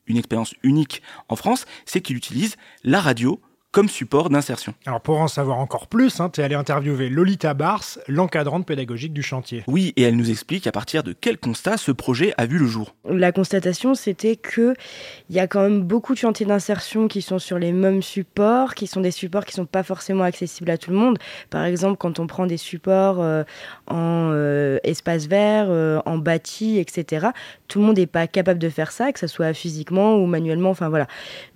une 0.06 0.16
expérience 0.16 0.54
unique 0.62 1.02
en 1.28 1.36
France, 1.36 1.66
c'est 1.86 2.00
qu'il 2.00 2.16
utilise 2.16 2.56
la 2.84 3.00
radio 3.00 3.40
comme 3.72 3.88
support 3.88 4.28
d'insertion. 4.28 4.74
Alors 4.84 5.00
pour 5.00 5.18
en 5.18 5.28
savoir 5.28 5.58
encore 5.58 5.86
plus, 5.86 6.20
hein, 6.20 6.28
tu 6.28 6.42
es 6.42 6.44
allé 6.44 6.54
interviewer 6.54 7.08
Lolita 7.08 7.54
Bars, 7.54 7.98
l'encadrante 8.06 8.66
pédagogique 8.66 9.14
du 9.14 9.22
chantier. 9.22 9.64
Oui, 9.66 9.94
et 9.96 10.02
elle 10.02 10.16
nous 10.16 10.30
explique 10.30 10.66
à 10.66 10.72
partir 10.72 11.02
de 11.02 11.14
quel 11.18 11.38
constat 11.38 11.78
ce 11.78 11.90
projet 11.90 12.34
a 12.36 12.44
vu 12.44 12.58
le 12.58 12.66
jour. 12.66 12.94
La 13.08 13.32
constatation, 13.32 13.94
c'était 13.94 14.36
que 14.36 14.74
il 15.30 15.36
y 15.36 15.40
a 15.40 15.46
quand 15.46 15.62
même 15.62 15.82
beaucoup 15.82 16.12
de 16.12 16.18
chantiers 16.18 16.44
d'insertion 16.44 17.08
qui 17.08 17.22
sont 17.22 17.38
sur 17.38 17.58
les 17.58 17.72
mêmes 17.72 18.02
supports, 18.02 18.74
qui 18.74 18.86
sont 18.86 19.00
des 19.00 19.10
supports 19.10 19.46
qui 19.46 19.54
sont 19.54 19.64
pas 19.64 19.82
forcément 19.82 20.24
accessibles 20.24 20.70
à 20.70 20.76
tout 20.76 20.90
le 20.90 20.98
monde. 20.98 21.18
Par 21.48 21.64
exemple, 21.64 21.96
quand 21.96 22.20
on 22.20 22.26
prend 22.26 22.46
des 22.46 22.58
supports 22.58 23.22
euh, 23.22 23.42
en 23.86 24.30
euh, 24.32 24.78
espace 24.84 25.26
vert, 25.26 25.66
euh, 25.70 26.00
en 26.04 26.18
bâti, 26.18 26.78
etc., 26.78 27.28
tout 27.68 27.80
le 27.80 27.86
monde 27.86 27.96
n'est 27.96 28.06
pas 28.06 28.26
capable 28.26 28.58
de 28.58 28.68
faire 28.68 28.92
ça, 28.92 29.12
que 29.12 29.18
ce 29.18 29.26
soit 29.26 29.54
physiquement 29.54 30.16
ou 30.16 30.26
manuellement. 30.26 30.68
Enfin 30.68 30.90
voilà. 30.90 31.06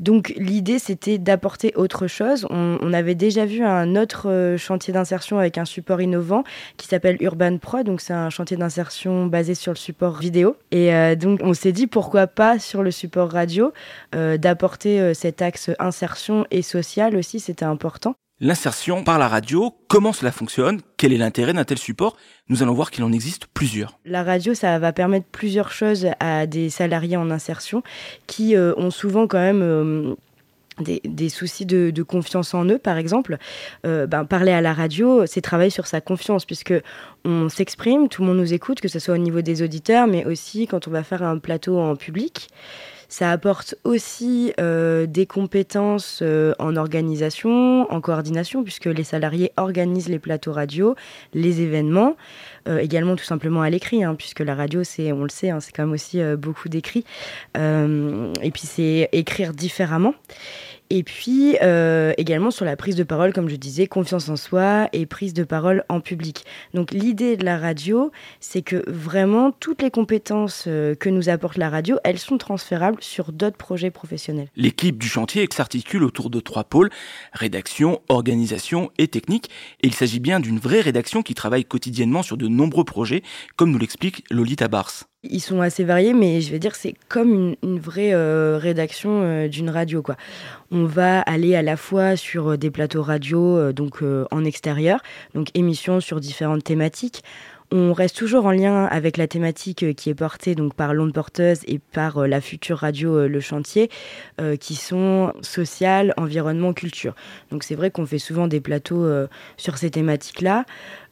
Donc 0.01 0.33
l'idée, 0.39 0.79
c'était 0.79 1.19
d'apporter 1.19 1.75
autre 1.77 2.06
chose. 2.07 2.47
On, 2.51 2.93
avait 2.93 3.15
déjà 3.15 3.45
vu 3.45 3.65
un 3.65 3.97
autre 3.97 4.31
euh, 4.31 4.57
chantier 4.57 4.93
d'insertion 4.93 5.39
avec 5.39 5.59
un 5.59 5.65
support 5.65 6.01
innovant 6.01 6.45
qui 6.77 6.87
s'appelle 6.87 7.17
Urban 7.21 7.59
Pro. 7.59 7.83
Donc, 7.83 8.01
c'est 8.01 8.13
un 8.13 8.31
chantier 8.31 8.57
d'insertion 8.57 9.27
basé 9.27 9.55
sur 9.55 9.73
le 9.73 9.77
support 9.77 10.19
vidéo. 10.19 10.57
Et 10.71 10.95
euh, 10.95 11.15
donc, 11.15 11.41
on 11.43 11.53
s'est 11.53 11.73
dit 11.73 11.87
pourquoi 11.87 12.27
pas 12.27 12.59
sur 12.59 12.83
le 12.83 12.91
support 12.91 13.31
radio 13.31 13.73
euh, 14.15 14.37
d'apporter 14.39 15.15
cet 15.15 15.43
axe 15.43 15.71
insertion 15.79 16.47
et 16.51 16.63
social 16.63 17.17
aussi, 17.17 17.41
c'était 17.41 17.65
important. 17.65 18.15
L'insertion 18.39 19.03
par 19.03 19.19
la 19.19 19.29
radio, 19.29 19.75
comment 19.89 20.13
cela 20.13 20.31
fonctionne? 20.31 20.81
Quel 20.99 21.13
est 21.15 21.17
l'intérêt 21.19 21.55
d'un 21.55 21.65
tel 21.65 21.79
support? 21.79 22.17
Nous 22.49 22.63
allons 22.63 22.75
voir 22.75 22.91
qu'il 22.91 23.03
en 23.03 23.13
existe 23.13 23.47
plusieurs. 23.47 23.99
La 24.05 24.23
radio, 24.23 24.53
ça 24.53 24.79
va 24.79 24.93
permettre 24.93 25.27
plusieurs 25.33 25.73
choses 25.73 26.09
à 26.21 26.47
des 26.47 26.69
salariés 26.69 27.17
en 27.17 27.31
insertion 27.31 27.83
qui 28.27 28.55
ont 28.57 28.91
souvent 28.91 29.27
quand 29.27 29.39
même 29.39 30.17
des, 30.81 31.29
soucis 31.29 31.67
de, 31.67 32.03
confiance 32.03 32.55
en 32.55 32.65
eux, 32.67 32.79
par 32.79 32.99
exemple, 32.99 33.39
euh, 33.87 34.07
ben, 34.07 34.25
parler 34.25 34.53
à 34.53 34.61
la 34.61 34.73
radio, 34.73 35.27
c'est 35.27 35.41
travailler 35.41 35.71
sur 35.71 35.87
sa 35.87 36.01
confiance, 36.01 36.45
puisque 36.45 36.75
on 37.25 37.49
s'exprime, 37.49 38.09
tout 38.09 38.23
le 38.23 38.29
monde 38.29 38.39
nous 38.39 38.53
écoute, 38.53 38.81
que 38.81 38.89
ce 38.89 38.99
soit 38.99 39.15
au 39.15 39.19
niveau 39.19 39.41
des 39.41 39.63
auditeurs, 39.63 40.07
mais 40.07 40.25
aussi 40.25 40.67
quand 40.67 40.89
on 40.89 40.91
va 40.91 41.03
faire 41.03 41.23
un 41.23 41.39
plateau 41.39 41.79
en 41.79 41.97
public. 41.97 42.49
Ça 43.09 43.31
apporte 43.31 43.75
aussi 43.85 44.53
euh, 44.61 45.07
des 45.07 45.27
compétences 45.27 46.21
euh, 46.23 46.55
en 46.59 46.77
organisation, 46.77 47.91
en 47.91 48.01
coordination, 48.01 48.63
puisque 48.63 48.87
les 48.87 49.05
salariés 49.05 49.53
organisent 49.57 50.09
les 50.09 50.19
plateaux 50.19 50.53
radio, 50.53 50.95
les 51.35 51.61
événements, 51.61 52.17
également 52.81 53.15
tout 53.15 53.25
simplement 53.25 53.63
à 53.63 53.71
l'écrit, 53.71 54.03
hein, 54.03 54.17
puisque 54.17 54.41
la 54.41 54.57
radio, 54.57 54.83
on 54.99 55.23
le 55.23 55.29
sait, 55.29 55.51
hein, 55.51 55.61
c'est 55.61 55.71
quand 55.71 55.85
même 55.85 55.93
aussi 55.93 56.21
beaucoup 56.37 56.69
d'écrit. 56.69 57.05
et 57.55 58.51
puis 58.53 58.63
c'est 58.65 59.09
écrire 59.13 59.53
différemment. 59.53 60.15
Et 60.91 61.03
puis 61.03 61.57
euh, 61.63 62.13
également 62.17 62.51
sur 62.51 62.65
la 62.65 62.77
prise 62.77 62.97
de 62.97 63.03
parole, 63.03 63.33
comme 63.33 63.49
je 63.49 63.57
disais, 63.57 63.87
confiance 63.87 64.29
en 64.29 64.37
soi 64.37 64.89
et 64.93 65.07
prise 65.07 65.35
de 65.35 65.45
parole 65.45 65.85
en 65.89 66.01
public. 66.01 66.45
Donc 66.75 66.93
l'idée 66.93 67.37
de 67.37 67.45
la 67.45 67.59
radio, 67.59 68.13
c'est 68.41 68.63
que 68.63 68.83
vraiment 68.87 69.53
toutes 69.53 69.83
les 69.83 69.91
compétences 69.91 70.65
euh, 70.67 70.95
que 70.95 71.09
nous 71.09 71.29
apporte 71.29 71.57
la 71.57 71.71
radio, 71.71 71.99
elles 72.05 72.19
sont 72.19 72.39
transférables 72.39 72.99
sur 73.01 73.33
d'autres 73.33 73.57
projets 73.57 73.91
professionnels. 73.91 74.49
L'équipe 74.57 74.99
du 74.99 75.09
chantier 75.09 75.47
s'articule 75.53 76.05
autour 76.05 76.31
de 76.31 76.41
trois 76.41 76.65
pôles, 76.65 76.91
rédaction, 77.33 78.01
organisation 78.09 78.91
et 78.99 79.09
technique. 79.09 79.51
Et 79.83 79.87
il 79.87 79.95
s'agit 79.95 80.21
bien 80.21 80.41
d'une 80.41 80.59
vraie 80.59 80.81
rédaction 80.81 81.23
qui 81.23 81.35
travaille 81.35 81.65
quotidiennement 81.65 82.23
sur 82.23 82.37
de 82.37 82.49
nombreux 82.49 82.85
projets, 82.85 83.23
comme 83.57 83.71
nous 83.71 83.79
l'explique 83.79 84.25
Lolita 84.31 84.69
Bars. 84.69 85.07
Ils 85.31 85.41
sont 85.41 85.61
assez 85.61 85.85
variés, 85.85 86.13
mais 86.13 86.41
je 86.41 86.51
vais 86.51 86.59
dire 86.59 86.75
c'est 86.75 86.95
comme 87.09 87.55
une, 87.63 87.79
vraie 87.79 88.13
euh, 88.13 88.59
rédaction 88.59 89.23
euh, 89.23 89.49
d'une 89.49 89.71
radio. 89.71 90.03
Quoi. 90.03 90.17
On 90.71 90.85
va 90.85 91.21
aller 91.21 91.55
à 91.55 91.63
la 91.63 91.77
fois 91.77 92.17
sur 92.17 92.53
euh, 92.53 92.57
des 92.57 92.71
plateaux 92.71 93.03
radio, 93.03 93.73
donc 93.73 94.03
en 94.31 94.45
extérieur, 94.45 95.01
donc 95.35 95.49
émissions 95.55 96.01
sur 96.01 96.21
différentes 96.21 96.65
thématiques. 96.65 97.23
On 97.73 97.93
reste 97.93 98.17
toujours 98.17 98.47
en 98.47 98.53
lien 98.53 98.85
avec 98.85 99.17
la 99.17 99.27
thématique 99.27 99.83
euh, 99.83 99.93
qui 99.93 100.11
est 100.11 100.15
portée 100.15 100.55
par 100.77 100.95
l'onde 100.95 101.13
porteuse 101.13 101.63
et 101.67 101.81
par 101.81 102.19
euh, 102.19 102.27
la 102.29 102.41
future 102.41 102.79
radio 102.79 103.17
euh, 103.17 103.29
Le 103.29 103.41
Chantier, 103.41 103.91
qui 104.61 104.75
sont 104.75 105.33
sociales, 105.41 106.13
environnement, 106.17 106.73
culture. 106.73 107.15
Donc 107.51 107.65
c'est 107.65 107.75
vrai 107.75 107.91
qu'on 107.91 108.07
fait 108.07 108.19
souvent 108.19 108.47
des 108.47 108.61
plateaux 108.61 109.07
sur 109.57 109.79
ces 109.79 109.91
thématiques-là. 109.91 110.65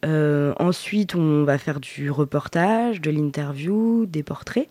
ensuite, 0.05 1.15
on 1.15 1.45
va 1.45 1.59
faire 1.59 1.81
du 1.81 2.11
reportage, 2.11 3.01
de 3.01 3.11
l'interview, 3.11 4.07
des 4.07 4.23
portraits. 4.23 4.69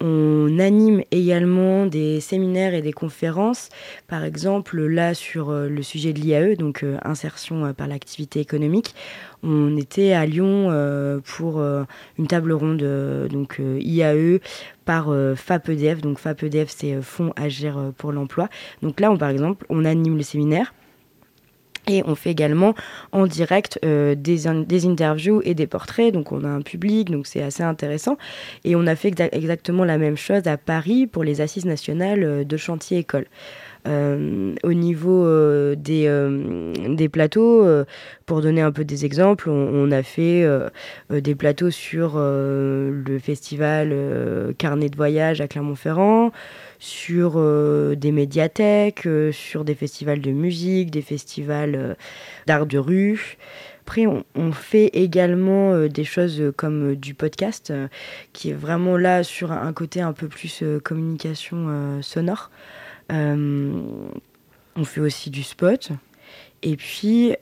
On 0.00 0.60
anime 0.60 1.02
également 1.10 1.86
des 1.86 2.20
séminaires 2.20 2.72
et 2.72 2.82
des 2.82 2.92
conférences, 2.92 3.68
par 4.06 4.22
exemple 4.22 4.80
là 4.86 5.12
sur 5.12 5.50
euh, 5.50 5.68
le 5.68 5.82
sujet 5.82 6.12
de 6.12 6.20
l'IAE, 6.20 6.54
donc 6.54 6.84
euh, 6.84 6.98
insertion 7.02 7.64
euh, 7.64 7.72
par 7.72 7.88
l'activité 7.88 8.38
économique. 8.38 8.94
On 9.42 9.76
était 9.76 10.12
à 10.12 10.24
Lyon 10.26 10.68
pour 11.24 11.62
une 11.62 12.26
table 12.26 12.50
ronde 12.50 12.82
donc 13.30 13.60
IAE 13.60 14.40
par 14.84 15.14
FAPEDF. 15.36 16.00
Donc 16.00 16.18
FAPEDF 16.18 16.68
c'est 16.76 17.00
Fonds 17.02 17.32
Agir 17.36 17.92
pour 17.96 18.10
l'emploi. 18.10 18.48
Donc 18.82 18.98
là 18.98 19.12
on 19.12 19.16
par 19.16 19.28
exemple 19.28 19.64
on 19.68 19.84
anime 19.84 20.16
le 20.16 20.24
séminaire 20.24 20.74
et 21.88 22.02
on 22.06 22.14
fait 22.14 22.30
également 22.30 22.74
en 23.12 23.26
direct 23.26 23.78
euh, 23.84 24.14
des, 24.14 24.46
interviews 24.46 25.40
et 25.44 25.54
des 25.54 25.66
portraits. 25.66 26.12
Donc 26.12 26.32
on 26.32 26.44
a 26.44 26.48
un 26.48 26.62
public, 26.62 27.10
donc 27.10 27.26
c'est 27.26 27.42
assez 27.42 27.62
intéressant. 27.62 28.16
Et 28.64 28.76
on 28.76 28.86
a 28.86 28.94
fait 28.94 29.14
exactement 29.32 29.84
la 29.84 29.98
même 29.98 30.16
chose 30.16 30.46
à 30.46 30.56
Paris 30.56 31.06
pour 31.06 31.24
les 31.24 31.40
assises 31.40 31.64
nationales 31.64 32.22
euh, 32.22 32.44
de 32.44 32.56
chantier 32.56 32.98
école. 32.98 33.26
Euh, 33.88 34.54
au 34.62 34.72
niveau 34.72 35.26
des, 35.74 36.08
des, 36.88 37.08
plateaux, 37.08 37.66
pour 38.26 38.42
donner 38.42 38.60
un 38.60 38.72
peu 38.72 38.84
des 38.84 39.04
exemples, 39.04 39.48
on, 39.48 39.90
a 39.90 40.02
fait 40.02 40.46
des 41.10 41.34
plateaux 41.34 41.70
sur 41.70 42.18
le 42.18 43.18
festival 43.18 43.94
Carnet 44.58 44.88
de 44.88 44.96
voyage 44.96 45.40
à 45.40 45.48
Clermont-Ferrand, 45.48 46.32
sur 46.78 47.34
euh, 47.36 47.94
des 47.94 48.12
médiathèques, 48.12 49.06
euh, 49.06 49.32
sur 49.32 49.64
des 49.64 49.74
festivals 49.74 50.20
de 50.20 50.30
musique, 50.30 50.90
des 50.90 51.02
festivals 51.02 51.74
euh, 51.74 51.94
d'art 52.46 52.66
de 52.66 52.78
rue. 52.78 53.36
Après, 53.82 54.06
on, 54.06 54.52
fait 54.52 54.90
également 54.92 55.86
des 55.86 56.04
choses 56.04 56.52
comme 56.58 56.94
du 56.94 57.14
podcast, 57.14 57.72
qui 58.34 58.50
est 58.50 58.54
vraiment 58.54 58.98
là 58.98 59.24
sur 59.24 59.50
un 59.50 59.72
côté 59.72 60.02
un 60.02 60.12
peu 60.12 60.28
plus 60.28 60.62
communication 60.84 62.02
sonore. 62.02 62.50
On 63.10 64.84
fait 64.84 65.00
aussi 65.00 65.30
du 65.30 65.42
spot. 65.42 65.90
Et 66.62 66.76
puis 66.76 67.34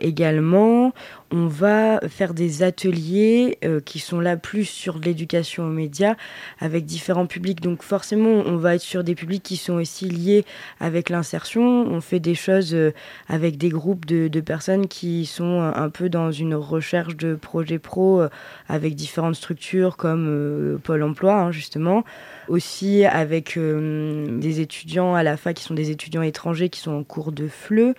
également, 0.00 0.92
on 1.34 1.48
va 1.48 1.98
faire 2.08 2.32
des 2.32 2.62
ateliers 2.62 3.58
euh, 3.64 3.80
qui 3.80 3.98
sont 3.98 4.20
là 4.20 4.36
plus 4.36 4.66
sur 4.66 4.98
l'éducation 4.98 5.64
aux 5.64 5.70
médias 5.70 6.14
avec 6.60 6.84
différents 6.84 7.26
publics. 7.26 7.60
Donc 7.60 7.82
forcément, 7.82 8.44
on 8.46 8.56
va 8.56 8.76
être 8.76 8.80
sur 8.80 9.02
des 9.02 9.16
publics 9.16 9.42
qui 9.42 9.56
sont 9.56 9.72
aussi 9.72 10.08
liés 10.08 10.44
avec 10.78 11.10
l'insertion. 11.10 11.62
On 11.62 12.00
fait 12.00 12.20
des 12.20 12.36
choses 12.36 12.72
euh, 12.72 12.92
avec 13.28 13.56
des 13.58 13.68
groupes 13.68 14.06
de, 14.06 14.40
personnes 14.40 14.86
qui 14.86 15.26
sont 15.26 15.60
un 15.60 15.88
peu 15.88 16.08
dans 16.08 16.30
une 16.30 16.54
recherche 16.54 17.16
de 17.16 17.34
projets 17.34 17.80
pro 17.80 18.20
euh, 18.20 18.28
avec 18.68 18.94
différentes 18.94 19.34
structures 19.34 19.96
comme 19.96 20.78
Pôle 20.84 21.02
Emploi, 21.02 21.34
hein, 21.34 21.50
justement. 21.50 22.04
Aussi 22.46 23.04
avec 23.06 23.58
des 23.58 24.60
étudiants 24.60 25.14
à 25.14 25.22
la 25.22 25.36
fac 25.36 25.56
qui 25.56 25.64
sont 25.64 25.74
des 25.74 25.90
étudiants 25.90 26.22
étrangers 26.22 26.68
qui 26.68 26.80
sont 26.80 26.92
en 26.92 27.02
cours 27.02 27.32
de 27.32 27.48
FLE. 27.48 27.94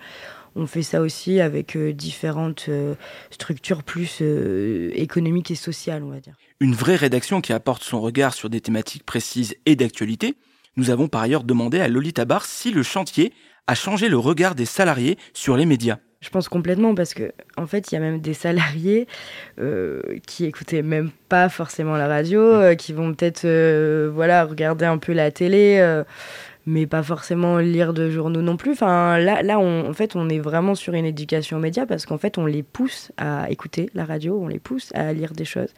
On 0.58 0.66
fait 0.66 0.82
ça 0.82 1.02
aussi 1.02 1.38
avec 1.40 1.76
euh, 1.76 1.92
différentes 1.92 2.66
euh, 2.70 2.94
structures 3.30 3.82
plus 3.82 4.18
euh, 4.22 4.90
économiques 4.94 5.50
et 5.50 5.54
sociales, 5.54 6.02
on 6.02 6.08
va 6.08 6.18
dire. 6.18 6.32
Une 6.60 6.72
vraie 6.72 6.96
rédaction 6.96 7.42
qui 7.42 7.52
apporte 7.52 7.82
son 7.82 8.00
regard 8.00 8.32
sur 8.32 8.48
des 8.48 8.62
thématiques 8.62 9.04
précises 9.04 9.54
et 9.66 9.76
d'actualité. 9.76 10.34
Nous 10.78 10.88
avons 10.88 11.08
par 11.08 11.20
ailleurs 11.20 11.44
demandé 11.44 11.78
à 11.78 11.88
Lolita 11.88 12.24
Bar 12.24 12.46
si 12.46 12.70
le 12.70 12.82
chantier 12.82 13.34
a 13.66 13.74
changé 13.74 14.08
le 14.08 14.16
regard 14.16 14.54
des 14.54 14.64
salariés 14.64 15.18
sur 15.34 15.58
les 15.58 15.66
médias. 15.66 15.98
Je 16.22 16.30
pense 16.30 16.48
complètement 16.48 16.94
parce 16.94 17.12
que 17.12 17.32
en 17.58 17.66
fait, 17.66 17.92
il 17.92 17.94
y 17.94 17.98
a 17.98 18.00
même 18.00 18.20
des 18.20 18.32
salariés 18.32 19.06
qui 20.26 20.44
écoutaient 20.46 20.82
même 20.82 21.10
pas 21.28 21.48
forcément 21.50 21.96
la 21.96 22.08
radio, 22.08 22.74
qui 22.76 22.94
vont 22.94 23.14
peut-être 23.14 23.46
voilà 24.08 24.44
regarder 24.44 24.86
un 24.86 24.98
peu 24.98 25.12
la 25.12 25.30
télé 25.30 26.02
mais 26.66 26.86
pas 26.86 27.02
forcément 27.02 27.58
lire 27.58 27.94
de 27.94 28.10
journaux 28.10 28.42
non 28.42 28.56
plus. 28.56 28.72
Enfin, 28.72 29.18
là, 29.18 29.42
là 29.42 29.58
on, 29.58 29.88
en 29.88 29.92
fait, 29.92 30.16
on 30.16 30.28
est 30.28 30.40
vraiment 30.40 30.74
sur 30.74 30.94
une 30.94 31.06
éducation 31.06 31.58
média 31.60 31.86
parce 31.86 32.06
qu'en 32.06 32.18
fait, 32.18 32.38
on 32.38 32.46
les 32.46 32.64
pousse 32.64 33.12
à 33.16 33.48
écouter 33.50 33.88
la 33.94 34.04
radio, 34.04 34.38
on 34.42 34.48
les 34.48 34.58
pousse 34.58 34.90
à 34.94 35.12
lire 35.12 35.32
des 35.32 35.44
choses. 35.44 35.72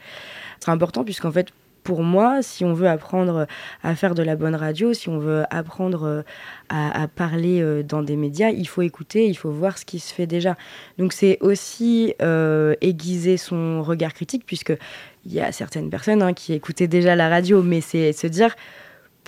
C'est 0.61 0.71
important 0.71 1.05
puisqu'en 1.05 1.31
fait, 1.31 1.49
pour 1.85 2.03
moi, 2.03 2.43
si 2.43 2.65
on 2.65 2.75
veut 2.75 2.89
apprendre 2.89 3.47
à 3.83 3.95
faire 3.95 4.15
de 4.15 4.23
la 4.23 4.37
bonne 4.37 4.55
radio, 4.55 4.93
si 4.93 5.09
on 5.09 5.19
veut 5.19 5.45
apprendre 5.49 6.23
à, 6.69 7.09
parler 7.09 7.63
euh, 7.63 7.83
dans 7.83 8.03
des 8.03 8.17
médias, 8.17 8.51
il 8.51 8.69
faut 8.69 8.83
écouter, 8.83 9.27
il 9.27 9.35
faut 9.35 9.51
voir 9.51 9.79
ce 9.79 9.87
qui 9.87 9.99
se 9.99 10.13
fait 10.13 10.27
déjà. 10.27 10.55
Donc 10.99 11.15
c'est 11.15 11.39
aussi 11.41 12.15
euh, 12.21 12.75
aiguiser 12.83 13.39
son 13.39 13.83
regard 13.83 14.13
critique, 14.13 14.45
puisque 14.45 14.77
il 15.25 15.33
y 15.33 15.41
a 15.41 15.51
certaines 15.53 15.89
personnes 15.89 16.23
hein, 16.23 16.35
qui 16.35 16.53
écoutaient 16.53 16.89
déjà 16.89 17.17
la 17.17 17.29
radio, 17.29 17.63
mais 17.63 17.81
c'est 17.81 18.13
se 18.13 18.27
dire 18.27 18.55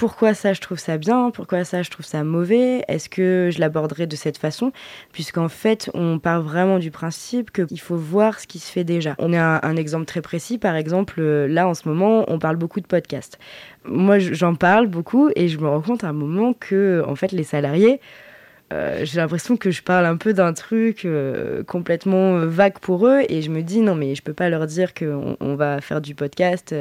pourquoi 0.01 0.33
ça 0.33 0.55
je 0.55 0.63
trouve 0.63 0.79
ça 0.79 0.97
bien, 0.97 1.31
pourquoi 1.31 1.63
ça 1.63 1.83
je 1.83 1.91
trouve 1.91 2.07
ça 2.07 2.25
mauvais, 2.25 2.83
est-ce 2.89 3.11
que 3.11 3.51
je 3.53 3.61
l'aborderai 3.61 4.07
de 4.07 4.17
cette 4.17 4.39
façon, 4.39 4.73
puisqu'en 5.13 5.51
fait 5.51 5.91
on 5.93 6.19
part 6.19 6.41
vraiment 6.41 6.79
du 6.79 6.91
principe 6.91 7.51
qu'il 7.51 7.79
faut 7.79 7.97
voir 7.97 8.41
ce 8.41 8.47
qui 8.47 8.61
se 8.61 8.73
fait 8.73 8.83
déjà. 8.83 9.15
On 9.19 9.35
a 9.35 9.61
un, 9.63 9.77
exemple 9.77 10.07
très 10.07 10.23
précis, 10.23 10.57
par 10.57 10.75
exemple 10.75 11.17
euh, 11.21 11.47
là 11.47 11.69
en 11.69 11.75
ce 11.75 11.87
moment 11.87 12.25
on 12.29 12.39
parle 12.39 12.57
beaucoup 12.57 12.81
de 12.81 12.87
podcasts. 12.87 13.39
Moi 13.85 14.19
j'en 14.21 14.55
parle 14.55 14.87
beaucoup 14.87 15.29
et 15.37 15.49
je 15.49 15.59
me 15.59 15.69
rends 15.69 15.83
compte 15.83 16.03
à 16.03 16.09
un 16.09 16.15
moment 16.15 16.55
que 16.55 17.05
en 17.07 17.15
fait 17.15 17.33
les 17.33 17.45
salariés 17.45 18.01
euh, 18.73 19.05
j'ai 19.05 19.19
l'impression 19.21 19.57
que 19.57 19.71
je 19.71 19.83
parle 19.83 20.07
un 20.07 20.17
peu 20.17 20.33
d'un 20.33 20.53
truc 20.53 21.05
euh, 21.05 21.65
complètement 21.65 22.37
euh, 22.37 22.47
vague 22.47 22.79
pour 22.79 23.07
eux 23.07 23.23
et 23.29 23.43
je 23.43 23.51
me 23.51 23.63
dis 23.63 23.81
non 23.81 23.97
mais 23.97 24.15
je 24.15 24.23
peux 24.23 24.33
pas 24.33 24.49
leur 24.49 24.67
dire 24.67 24.95
qu'on 24.95 25.37
on 25.41 25.55
va 25.57 25.81
faire 25.81 26.01
du 26.01 26.15
podcast 26.15 26.75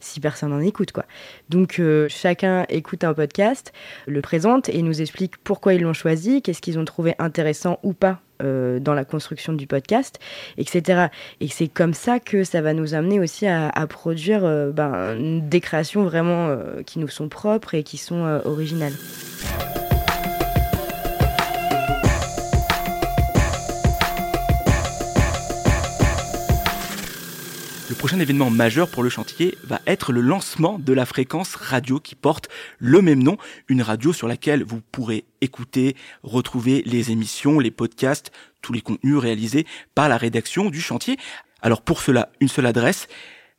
si 0.00 0.20
personne 0.20 0.50
n'en 0.50 0.60
écoute 0.60 0.92
quoi. 0.92 1.04
Donc 1.48 1.80
chacun 2.08 2.66
écoute 2.68 3.04
un 3.04 3.14
podcast, 3.14 3.72
le 4.06 4.20
présente 4.20 4.68
et 4.68 4.82
nous 4.82 5.00
explique 5.00 5.36
pourquoi 5.38 5.74
ils 5.74 5.82
l'ont 5.82 5.92
choisi, 5.92 6.42
qu'est-ce 6.42 6.60
qu'ils 6.60 6.78
ont 6.78 6.84
trouvé 6.84 7.14
intéressant 7.18 7.78
ou 7.82 7.92
pas 7.92 8.20
dans 8.40 8.94
la 8.94 9.04
construction 9.04 9.52
du 9.52 9.66
podcast, 9.66 10.20
etc. 10.58 11.08
Et 11.40 11.48
c'est 11.48 11.66
comme 11.66 11.92
ça 11.92 12.20
que 12.20 12.44
ça 12.44 12.60
va 12.60 12.72
nous 12.72 12.94
amener 12.94 13.18
aussi 13.18 13.48
à, 13.48 13.86
produire 13.88 14.42
ben, 14.72 15.40
des 15.42 15.60
créations 15.60 16.04
vraiment 16.04 16.56
qui 16.86 17.00
nous 17.00 17.08
sont 17.08 17.28
propres 17.28 17.74
et 17.74 17.82
qui 17.82 17.96
sont 17.96 18.40
originales. 18.44 18.94
Prochain 27.94 28.20
événement 28.20 28.50
majeur 28.50 28.90
pour 28.90 29.02
le 29.02 29.08
chantier 29.08 29.56
va 29.64 29.80
être 29.86 30.12
le 30.12 30.20
lancement 30.20 30.78
de 30.78 30.92
la 30.92 31.06
fréquence 31.06 31.54
radio 31.54 32.00
qui 32.00 32.14
porte 32.14 32.48
le 32.78 33.00
même 33.00 33.22
nom, 33.22 33.38
une 33.68 33.82
radio 33.82 34.12
sur 34.12 34.28
laquelle 34.28 34.62
vous 34.62 34.80
pourrez 34.92 35.24
écouter, 35.40 35.96
retrouver 36.22 36.82
les 36.84 37.10
émissions, 37.10 37.60
les 37.60 37.70
podcasts, 37.70 38.30
tous 38.60 38.72
les 38.72 38.80
contenus 38.80 39.16
réalisés 39.16 39.66
par 39.94 40.08
la 40.08 40.16
rédaction 40.16 40.70
du 40.70 40.80
chantier. 40.80 41.16
Alors 41.62 41.82
pour 41.82 42.02
cela, 42.02 42.30
une 42.40 42.48
seule 42.48 42.66
adresse, 42.66 43.08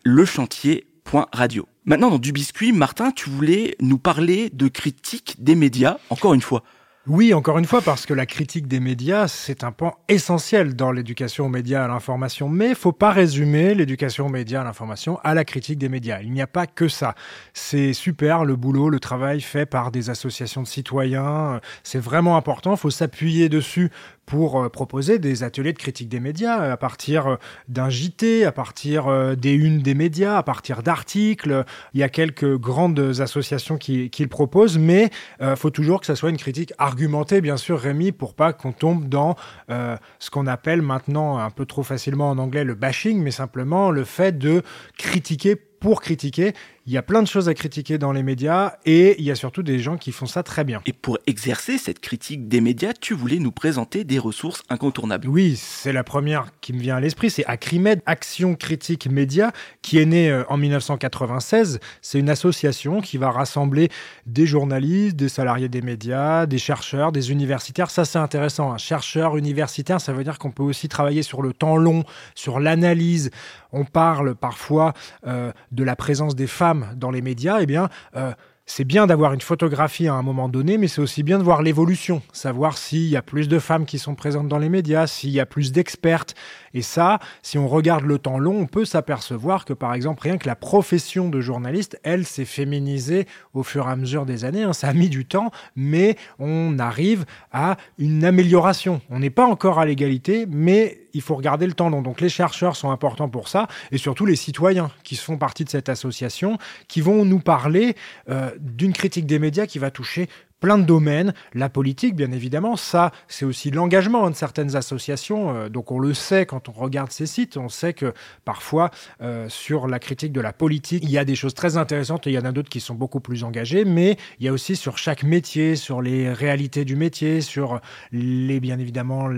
lechantier.radio. 0.06 1.68
Maintenant, 1.86 2.12
dans 2.12 2.20
Du 2.20 2.32
Biscuit, 2.32 2.72
Martin, 2.72 3.12
tu 3.12 3.30
voulais 3.30 3.76
nous 3.82 3.98
parler 3.98 4.52
de 4.54 4.68
critique 4.68 5.44
des 5.44 5.56
médias, 5.56 5.98
encore 6.12 6.36
une 6.36 6.42
fois. 6.42 6.64
Oui, 7.12 7.34
encore 7.34 7.58
une 7.58 7.66
fois, 7.66 7.82
parce 7.82 8.06
que 8.06 8.14
la 8.14 8.28
critique 8.28 8.68
des 8.68 8.80
médias, 8.80 9.28
c'est 9.28 9.64
un 9.64 9.72
point 9.72 9.96
essentiel 10.10 10.76
dans 10.76 10.92
l'éducation 10.92 11.48
aux 11.48 11.50
médias, 11.50 11.84
à 11.84 11.88
l'information. 11.88 12.48
Mais 12.48 12.76
faut 12.76 12.92
pas 12.92 13.10
résumer 13.10 13.74
l'éducation 13.74 14.28
aux 14.28 14.30
médias, 14.30 14.62
à 14.62 14.64
l'information, 14.64 15.18
à 15.24 15.34
la 15.34 15.44
critique 15.44 15.80
des 15.80 15.90
médias. 15.90 16.22
Il 16.22 16.32
n'y 16.32 16.42
a 16.44 16.46
pas 16.46 16.68
que 16.68 16.88
ça. 16.88 17.16
C'est 17.56 17.94
super 17.94 18.46
le 18.46 18.56
boulot, 18.56 18.92
le 18.92 19.00
travail 19.00 19.42
fait 19.42 19.66
par 19.66 19.90
des 19.90 20.12
associations 20.12 20.62
de 20.62 20.68
citoyens. 20.68 21.60
C'est 21.82 21.98
vraiment 21.98 22.38
important. 22.38 22.76
Faut 22.76 22.92
s'appuyer 22.92 23.50
dessus 23.50 23.90
pour 24.30 24.62
euh, 24.62 24.70
proposer 24.70 25.18
des 25.18 25.42
ateliers 25.44 25.74
de 25.74 25.80
critique 25.80 26.08
des 26.08 26.20
médias 26.20 26.62
euh, 26.62 26.74
à 26.74 26.78
partir 26.78 27.26
euh, 27.28 27.36
d'un 27.68 27.90
JT, 27.90 28.46
à 28.46 28.52
partir 28.52 29.36
des 29.36 29.54
unes 29.54 29.80
des 29.80 29.96
médias, 29.96 30.38
à 30.38 30.44
partir 30.44 30.84
d'articles. 30.84 31.66
Il 31.96 32.00
y 32.00 32.04
a 32.04 32.10
quelques 32.10 32.58
grandes 32.58 33.00
associations 33.20 33.78
qui, 33.78 34.12
qui 34.12 34.22
le 34.22 34.30
proposent, 34.30 34.78
mais 34.78 35.10
il 35.42 35.56
faut 35.56 35.72
toujours 35.72 36.00
que 36.00 36.06
ça 36.06 36.16
soit 36.16 36.30
une 36.30 36.38
critique 36.38 36.74
argumentée, 36.78 37.42
bien 37.42 37.58
sûr, 37.58 37.80
Rémi, 37.80 38.12
pour 38.12 38.36
pas 38.36 38.54
qu'on 38.54 38.72
tombe 38.72 39.10
dans 39.10 39.36
ce 39.68 40.30
qu'on 40.30 40.46
appelle 40.46 40.84
maintenant 40.84 41.40
un 41.40 41.50
peu 41.50 41.66
trop 41.66 41.82
facilement 41.82 42.30
en 42.30 42.38
anglais 42.38 42.64
le 42.64 42.76
bashing, 42.76 43.22
mais 43.22 43.32
simplement 43.32 43.90
le 43.90 44.04
fait 44.04 44.38
de 44.38 44.62
critiquer 44.98 45.56
pour 45.80 46.02
critiquer. 46.02 46.54
Il 46.86 46.94
y 46.94 46.98
a 46.98 47.04
plein 47.04 47.22
de 47.22 47.28
choses 47.28 47.48
à 47.50 47.54
critiquer 47.54 48.00
dans 48.00 48.12
les 48.12 48.24
médias 48.24 48.74
et 48.84 49.16
il 49.20 49.24
y 49.24 49.30
a 49.30 49.36
surtout 49.36 49.62
des 49.62 49.78
gens 49.78 49.98
qui 49.98 50.12
font 50.12 50.26
ça 50.26 50.42
très 50.42 50.64
bien. 50.64 50.82
Et 50.88 50.94
pour 50.94 51.20
exercer 51.28 51.78
cette 51.78 52.00
critique 52.00 52.48
des 52.48 52.62
médias, 52.62 52.94
tu 53.00 53.14
voulais 53.14 53.38
nous 53.38 53.52
présenter 53.52 54.04
des 54.04 54.18
ressources 54.18 54.64
incontournables. 54.70 55.28
Oui, 55.28 55.56
c'est 55.56 55.94
la 55.94 56.04
première 56.04 56.48
qui 56.62 56.74
me 56.74 56.80
vient 56.80 56.96
à 56.96 57.00
l'esprit, 57.00 57.30
c'est 57.30 57.46
Acrimed, 57.46 58.02
Action 58.08 58.56
Critique 58.56 59.08
Média, 59.08 59.52
qui 59.84 60.00
est 60.00 60.06
née 60.06 60.32
euh, 60.32 60.44
en 60.50 60.58
1996. 60.58 61.80
C'est 62.02 62.18
une 62.18 62.30
association 62.30 63.02
qui 63.02 63.18
va 63.18 63.30
rassembler 63.30 63.90
des 64.26 64.48
journalistes, 64.48 65.16
des 65.16 65.30
salariés 65.30 65.70
des 65.70 65.84
médias, 65.84 66.48
des 66.48 66.58
chercheurs, 66.58 67.12
des 67.12 67.32
universitaires. 67.32 67.92
Ça, 67.92 68.04
c'est 68.04 68.18
intéressant. 68.18 68.72
Un 68.72 68.80
chercheur 68.80 69.38
universitaire, 69.38 70.02
ça 70.02 70.12
veut 70.12 70.24
dire 70.24 70.40
qu'on 70.40 70.52
peut 70.52 70.64
aussi 70.64 70.88
travailler 70.88 71.22
sur 71.22 71.44
le 71.44 71.54
temps 71.54 71.78
long, 71.78 72.04
sur 72.34 72.60
l'analyse. 72.60 73.30
On 73.72 73.86
parle 73.86 74.34
parfois 74.34 74.94
euh, 75.28 75.52
de 75.72 75.84
la 75.84 75.96
présence 75.96 76.36
des 76.36 76.48
femmes 76.48 76.88
dans 76.96 77.12
les 77.12 77.22
médias, 77.22 77.60
eh 77.62 77.66
bien, 77.66 77.90
euh, 78.16 78.34
c'est 78.70 78.86
bien 78.86 79.08
d'avoir 79.08 79.34
une 79.34 79.42
photographie 79.42 80.08
à 80.08 80.14
un 80.14 80.22
moment 80.22 80.48
donné, 80.48 80.78
mais 80.78 80.88
c'est 80.88 81.02
aussi 81.02 81.24
bien 81.24 81.40
de 81.40 81.44
voir 81.44 81.64
l'évolution, 81.64 82.22
savoir 82.32 82.78
s'il 82.78 83.08
y 83.08 83.18
a 83.18 83.24
plus 83.24 83.48
de 83.48 83.58
femmes 83.58 83.86
qui 83.86 83.98
sont 83.98 84.14
présentes 84.14 84.48
dans 84.48 84.60
les 84.60 84.70
médias, 84.70 85.08
s'il 85.08 85.32
y 85.32 85.40
a 85.40 85.48
plus 85.48 85.72
d'expertes. 85.72 86.36
Et 86.76 86.84
ça, 86.84 87.18
si 87.42 87.58
on 87.58 87.68
regarde 87.68 88.06
le 88.06 88.20
temps 88.20 88.38
long, 88.38 88.60
on 88.60 88.68
peut 88.68 88.86
s'apercevoir 88.86 89.66
que, 89.66 89.74
par 89.74 89.96
exemple, 89.96 90.22
rien 90.22 90.38
que 90.38 90.46
la 90.46 90.56
profession 90.56 91.30
de 91.30 91.42
journaliste, 91.42 92.00
elle, 92.04 92.28
s'est 92.28 92.46
féminisée 92.46 93.26
au 93.56 93.64
fur 93.64 93.88
et 93.88 93.92
à 93.92 93.96
mesure 93.96 94.28
des 94.28 94.46
années. 94.46 94.62
Hein. 94.62 94.74
Ça 94.74 94.90
a 94.90 94.94
mis 94.94 95.10
du 95.10 95.26
temps, 95.26 95.50
mais 95.76 96.16
on 96.38 96.78
arrive 96.78 97.26
à 97.52 97.76
une 97.98 98.24
amélioration. 98.24 99.02
On 99.10 99.18
n'est 99.18 99.32
pas 99.32 99.48
encore 99.48 99.80
à 99.80 99.86
l'égalité, 99.88 100.46
mais 100.48 101.09
il 101.14 101.22
faut 101.22 101.36
regarder 101.36 101.68
le 101.68 101.74
temps. 101.74 101.90
Donc 101.90 102.22
les 102.22 102.30
chercheurs 102.30 102.76
sont 102.76 102.92
importants 102.92 103.30
pour 103.30 103.48
ça, 103.48 103.68
et 103.92 103.98
surtout 103.98 104.26
les 104.26 104.36
citoyens 104.36 104.92
qui 105.04 105.16
font 105.16 105.38
partie 105.38 105.64
de 105.64 105.70
cette 105.70 105.90
association, 105.90 106.58
qui 106.88 107.02
vont 107.02 107.26
nous 107.26 107.40
parler 107.40 107.96
euh, 108.30 108.52
d'une 108.60 108.94
critique 108.94 109.26
des 109.26 109.40
médias 109.40 109.66
qui 109.66 109.80
va 109.80 109.92
toucher 109.92 110.30
plein 110.60 110.78
de 110.78 110.84
domaines, 110.84 111.34
la 111.54 111.70
politique 111.70 112.16
bien 112.16 112.32
évidemment, 112.32 112.76
ça 112.76 113.12
c'est 113.28 113.46
aussi 113.46 113.72
l'engagement 113.72 114.30
de 114.30 114.36
certaines 114.36 114.76
associations, 114.76 115.56
euh, 115.56 115.70
donc 115.70 115.92
on 115.92 116.00
le 116.00 116.14
sait 116.14 116.46
quand 116.46 116.70
on 116.70 116.74
regarde 116.74 117.12
ces 117.12 117.26
sites, 117.26 117.58
on 117.58 117.70
sait 117.70 117.94
que 117.94 118.14
parfois 118.46 118.92
euh, 119.22 119.48
sur 119.50 119.88
la 119.88 120.00
critique 120.00 120.34
de 120.34 120.42
la 120.42 120.54
politique, 120.54 121.04
il 121.04 121.12
y 121.12 121.18
a 121.18 121.26
des 121.26 121.36
choses 121.36 121.54
très 121.54 121.78
intéressantes 121.78 122.28
et 122.28 122.32
il 122.32 122.34
y 122.34 122.40
en 122.40 122.46
a 122.46 122.52
d'autres 122.52 122.70
qui 122.70 122.82
sont 122.82 122.96
beaucoup 122.96 123.22
plus 123.22 123.44
engagées, 123.44 123.86
mais 123.86 124.18
il 124.40 124.46
y 124.46 124.50
a 124.50 124.54
aussi 124.54 124.76
sur 124.76 124.98
chaque 124.98 125.24
métier, 125.24 125.76
sur 125.76 126.02
les 126.02 126.32
réalités 126.32 126.84
du 126.84 126.96
métier, 126.96 127.42
sur 127.42 127.80
les 128.12 128.60
bien 128.60 128.80
évidemment 128.80 129.30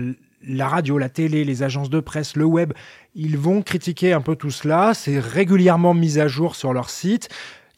la 0.46 0.68
radio, 0.68 0.98
la 0.98 1.08
télé, 1.08 1.44
les 1.44 1.62
agences 1.62 1.90
de 1.90 2.00
presse, 2.00 2.36
le 2.36 2.44
web, 2.44 2.72
ils 3.14 3.38
vont 3.38 3.62
critiquer 3.62 4.12
un 4.12 4.20
peu 4.20 4.36
tout 4.36 4.50
cela. 4.50 4.92
C'est 4.94 5.18
régulièrement 5.18 5.94
mis 5.94 6.18
à 6.18 6.28
jour 6.28 6.56
sur 6.56 6.72
leur 6.72 6.90
site. 6.90 7.28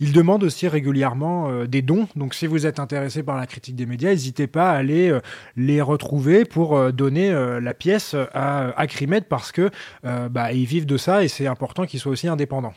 Ils 0.01 0.13
demandent 0.13 0.43
aussi 0.43 0.67
régulièrement 0.67 1.49
euh, 1.49 1.67
des 1.67 1.83
dons. 1.83 2.09
Donc, 2.17 2.35
si 2.35 2.47
vous 2.47 2.67
êtes 2.67 2.81
intéressé 2.81 3.23
par 3.23 3.37
la 3.37 3.47
critique 3.47 3.77
des 3.77 3.87
médias, 3.87 4.11
n'hésitez 4.11 4.47
pas 4.47 4.73
à 4.73 4.75
aller 4.75 5.09
euh, 5.09 5.21
les 5.57 5.81
retrouver 5.81 6.45
pour 6.45 6.77
euh, 6.77 6.91
donner 6.91 7.33
la 7.33 7.75
pièce 7.75 8.15
à 8.33 8.71
Acrimed 8.79 9.25
parce 9.25 9.53
que 9.53 9.71
bah, 10.03 10.53
ils 10.53 10.65
vivent 10.65 10.87
de 10.87 10.97
ça 10.97 11.25
et 11.25 11.29
c'est 11.29 11.47
important 11.47 11.85
qu'ils 11.87 12.01
soient 12.01 12.13
aussi 12.13 12.29
indépendants. 12.29 12.75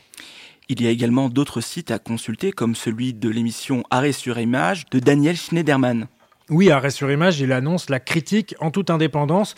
Il 0.68 0.82
y 0.82 0.86
a 0.86 0.90
également 0.90 1.28
d'autres 1.28 1.60
sites 1.60 1.90
à 1.90 1.98
consulter, 1.98 2.52
comme 2.52 2.74
celui 2.74 3.14
de 3.14 3.28
l'émission 3.28 3.82
Arrêt 3.90 4.12
sur 4.12 4.38
image 4.38 4.86
de 4.90 4.98
Daniel 4.98 5.36
Schneiderman. 5.36 6.08
Oui, 6.50 6.70
Arrêt 6.70 6.90
sur 6.90 7.10
image, 7.10 7.40
il 7.40 7.52
annonce 7.52 7.90
la 7.90 8.00
critique 8.00 8.54
en 8.58 8.70
toute 8.70 8.88
indépendance. 8.88 9.54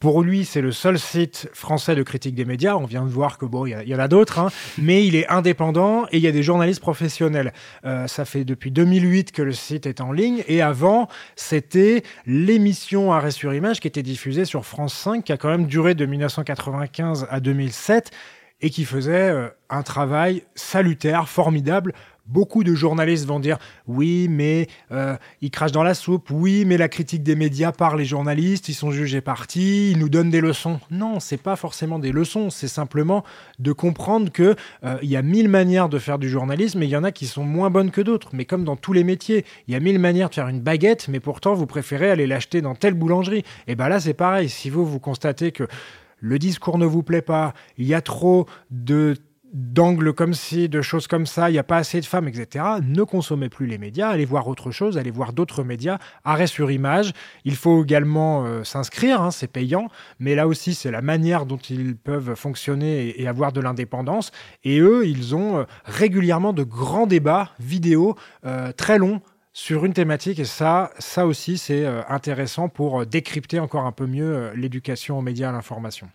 Pour 0.00 0.20
lui, 0.20 0.44
c'est 0.44 0.60
le 0.60 0.72
seul 0.72 0.98
site 0.98 1.48
français 1.52 1.94
de 1.94 2.02
critique 2.02 2.34
des 2.34 2.44
médias. 2.44 2.74
On 2.74 2.86
vient 2.86 3.04
de 3.04 3.08
voir 3.08 3.38
que 3.38 3.46
bon, 3.46 3.66
il 3.66 3.88
y, 3.88 3.94
en 3.94 3.98
a 4.00 4.08
d'autres, 4.08 4.40
hein. 4.40 4.50
mais 4.76 5.06
il 5.06 5.14
est 5.14 5.28
indépendant 5.28 6.06
et 6.10 6.16
il 6.16 6.22
y 6.22 6.26
a 6.26 6.32
des 6.32 6.42
journalistes 6.42 6.80
professionnels. 6.80 7.52
Euh, 7.84 8.08
ça 8.08 8.24
fait 8.24 8.44
depuis 8.44 8.72
2008 8.72 9.30
que 9.30 9.42
le 9.42 9.52
site 9.52 9.86
est 9.86 10.00
en 10.00 10.10
ligne 10.10 10.42
et 10.48 10.60
avant, 10.60 11.08
c'était 11.36 12.02
l'émission 12.26 13.12
Arrêt 13.12 13.30
sur 13.30 13.54
image 13.54 13.78
qui 13.78 13.86
était 13.86 14.02
diffusée 14.02 14.44
sur 14.44 14.66
France 14.66 14.94
5, 14.94 15.22
qui 15.22 15.32
a 15.32 15.36
quand 15.36 15.48
même 15.48 15.66
duré 15.66 15.94
de 15.94 16.04
1995 16.04 17.28
à 17.30 17.38
2007 17.38 18.10
et 18.60 18.70
qui 18.70 18.84
faisait 18.84 19.30
euh, 19.30 19.48
un 19.70 19.82
travail 19.82 20.42
salutaire, 20.56 21.28
formidable 21.28 21.94
Beaucoup 22.26 22.64
de 22.64 22.74
journalistes 22.74 23.26
vont 23.26 23.38
dire 23.38 23.58
oui, 23.86 24.28
mais 24.30 24.66
euh, 24.92 25.16
ils 25.42 25.50
crachent 25.50 25.72
dans 25.72 25.82
la 25.82 25.92
soupe. 25.92 26.30
Oui, 26.30 26.64
mais 26.64 26.78
la 26.78 26.88
critique 26.88 27.22
des 27.22 27.36
médias 27.36 27.70
par 27.70 27.96
les 27.96 28.06
journalistes, 28.06 28.70
ils 28.70 28.74
sont 28.74 28.90
jugés 28.90 29.20
partis, 29.20 29.90
ils 29.90 29.98
nous 29.98 30.08
donnent 30.08 30.30
des 30.30 30.40
leçons. 30.40 30.80
Non, 30.90 31.20
c'est 31.20 31.36
pas 31.36 31.56
forcément 31.56 31.98
des 31.98 32.12
leçons. 32.12 32.48
C'est 32.48 32.68
simplement 32.68 33.24
de 33.58 33.72
comprendre 33.72 34.32
que 34.32 34.56
euh, 34.84 34.96
il 35.02 35.10
y 35.10 35.16
a 35.16 35.22
mille 35.22 35.50
manières 35.50 35.90
de 35.90 35.98
faire 35.98 36.18
du 36.18 36.30
journalisme, 36.30 36.82
et 36.82 36.86
il 36.86 36.90
y 36.90 36.96
en 36.96 37.04
a 37.04 37.12
qui 37.12 37.26
sont 37.26 37.44
moins 37.44 37.68
bonnes 37.68 37.90
que 37.90 38.00
d'autres. 38.00 38.30
Mais 38.32 38.46
comme 38.46 38.64
dans 38.64 38.76
tous 38.76 38.94
les 38.94 39.04
métiers, 39.04 39.44
il 39.68 39.74
y 39.74 39.76
a 39.76 39.80
mille 39.80 39.98
manières 39.98 40.30
de 40.30 40.34
faire 40.34 40.48
une 40.48 40.60
baguette, 40.60 41.08
mais 41.08 41.20
pourtant 41.20 41.52
vous 41.52 41.66
préférez 41.66 42.10
aller 42.10 42.26
l'acheter 42.26 42.62
dans 42.62 42.74
telle 42.74 42.94
boulangerie. 42.94 43.44
Et 43.66 43.74
ben 43.74 43.88
là, 43.88 44.00
c'est 44.00 44.14
pareil. 44.14 44.48
Si 44.48 44.70
vous 44.70 44.86
vous 44.86 44.98
constatez 44.98 45.52
que 45.52 45.68
le 46.20 46.38
discours 46.38 46.78
ne 46.78 46.86
vous 46.86 47.02
plaît 47.02 47.20
pas, 47.20 47.52
il 47.76 47.86
y 47.86 47.92
a 47.92 48.00
trop 48.00 48.46
de 48.70 49.14
d'angles 49.54 50.12
comme 50.12 50.34
ci, 50.34 50.68
de 50.68 50.82
choses 50.82 51.06
comme 51.06 51.26
ça, 51.26 51.48
il 51.48 51.52
n'y 51.52 51.60
a 51.60 51.64
pas 51.64 51.76
assez 51.76 52.00
de 52.00 52.04
femmes, 52.04 52.26
etc. 52.26 52.64
Ne 52.82 53.04
consommez 53.04 53.48
plus 53.48 53.66
les 53.66 53.78
médias, 53.78 54.08
allez 54.08 54.24
voir 54.24 54.48
autre 54.48 54.72
chose, 54.72 54.98
allez 54.98 55.12
voir 55.12 55.32
d'autres 55.32 55.62
médias, 55.62 55.98
arrêt 56.24 56.48
sur 56.48 56.72
image. 56.72 57.12
Il 57.44 57.54
faut 57.54 57.84
également 57.84 58.44
euh, 58.44 58.64
s'inscrire, 58.64 59.22
hein, 59.22 59.30
c'est 59.30 59.46
payant, 59.46 59.88
mais 60.18 60.34
là 60.34 60.48
aussi 60.48 60.74
c'est 60.74 60.90
la 60.90 61.02
manière 61.02 61.46
dont 61.46 61.56
ils 61.56 61.96
peuvent 61.96 62.34
fonctionner 62.34 63.20
et, 63.20 63.28
avoir 63.28 63.52
de 63.52 63.60
l'indépendance. 63.60 64.32
Et 64.64 64.80
eux, 64.80 65.06
ils 65.06 65.36
ont 65.36 65.58
euh, 65.58 65.64
régulièrement 65.84 66.52
de 66.52 66.64
grands 66.64 67.06
débats 67.06 67.50
vidéo 67.60 68.16
euh, 68.44 68.72
très 68.72 68.98
longs 68.98 69.20
sur 69.52 69.84
une 69.84 69.92
thématique 69.92 70.40
et 70.40 70.44
ça, 70.44 70.90
ça 70.98 71.28
aussi 71.28 71.58
c'est 71.58 71.86
intéressant 72.08 72.68
pour 72.68 73.06
décrypter 73.06 73.60
encore 73.60 73.86
un 73.86 73.92
peu 73.92 74.04
mieux 74.04 74.50
l'éducation 74.56 75.16
aux 75.16 75.22
médias 75.22 75.50
à 75.50 75.52
l'information 75.52 76.08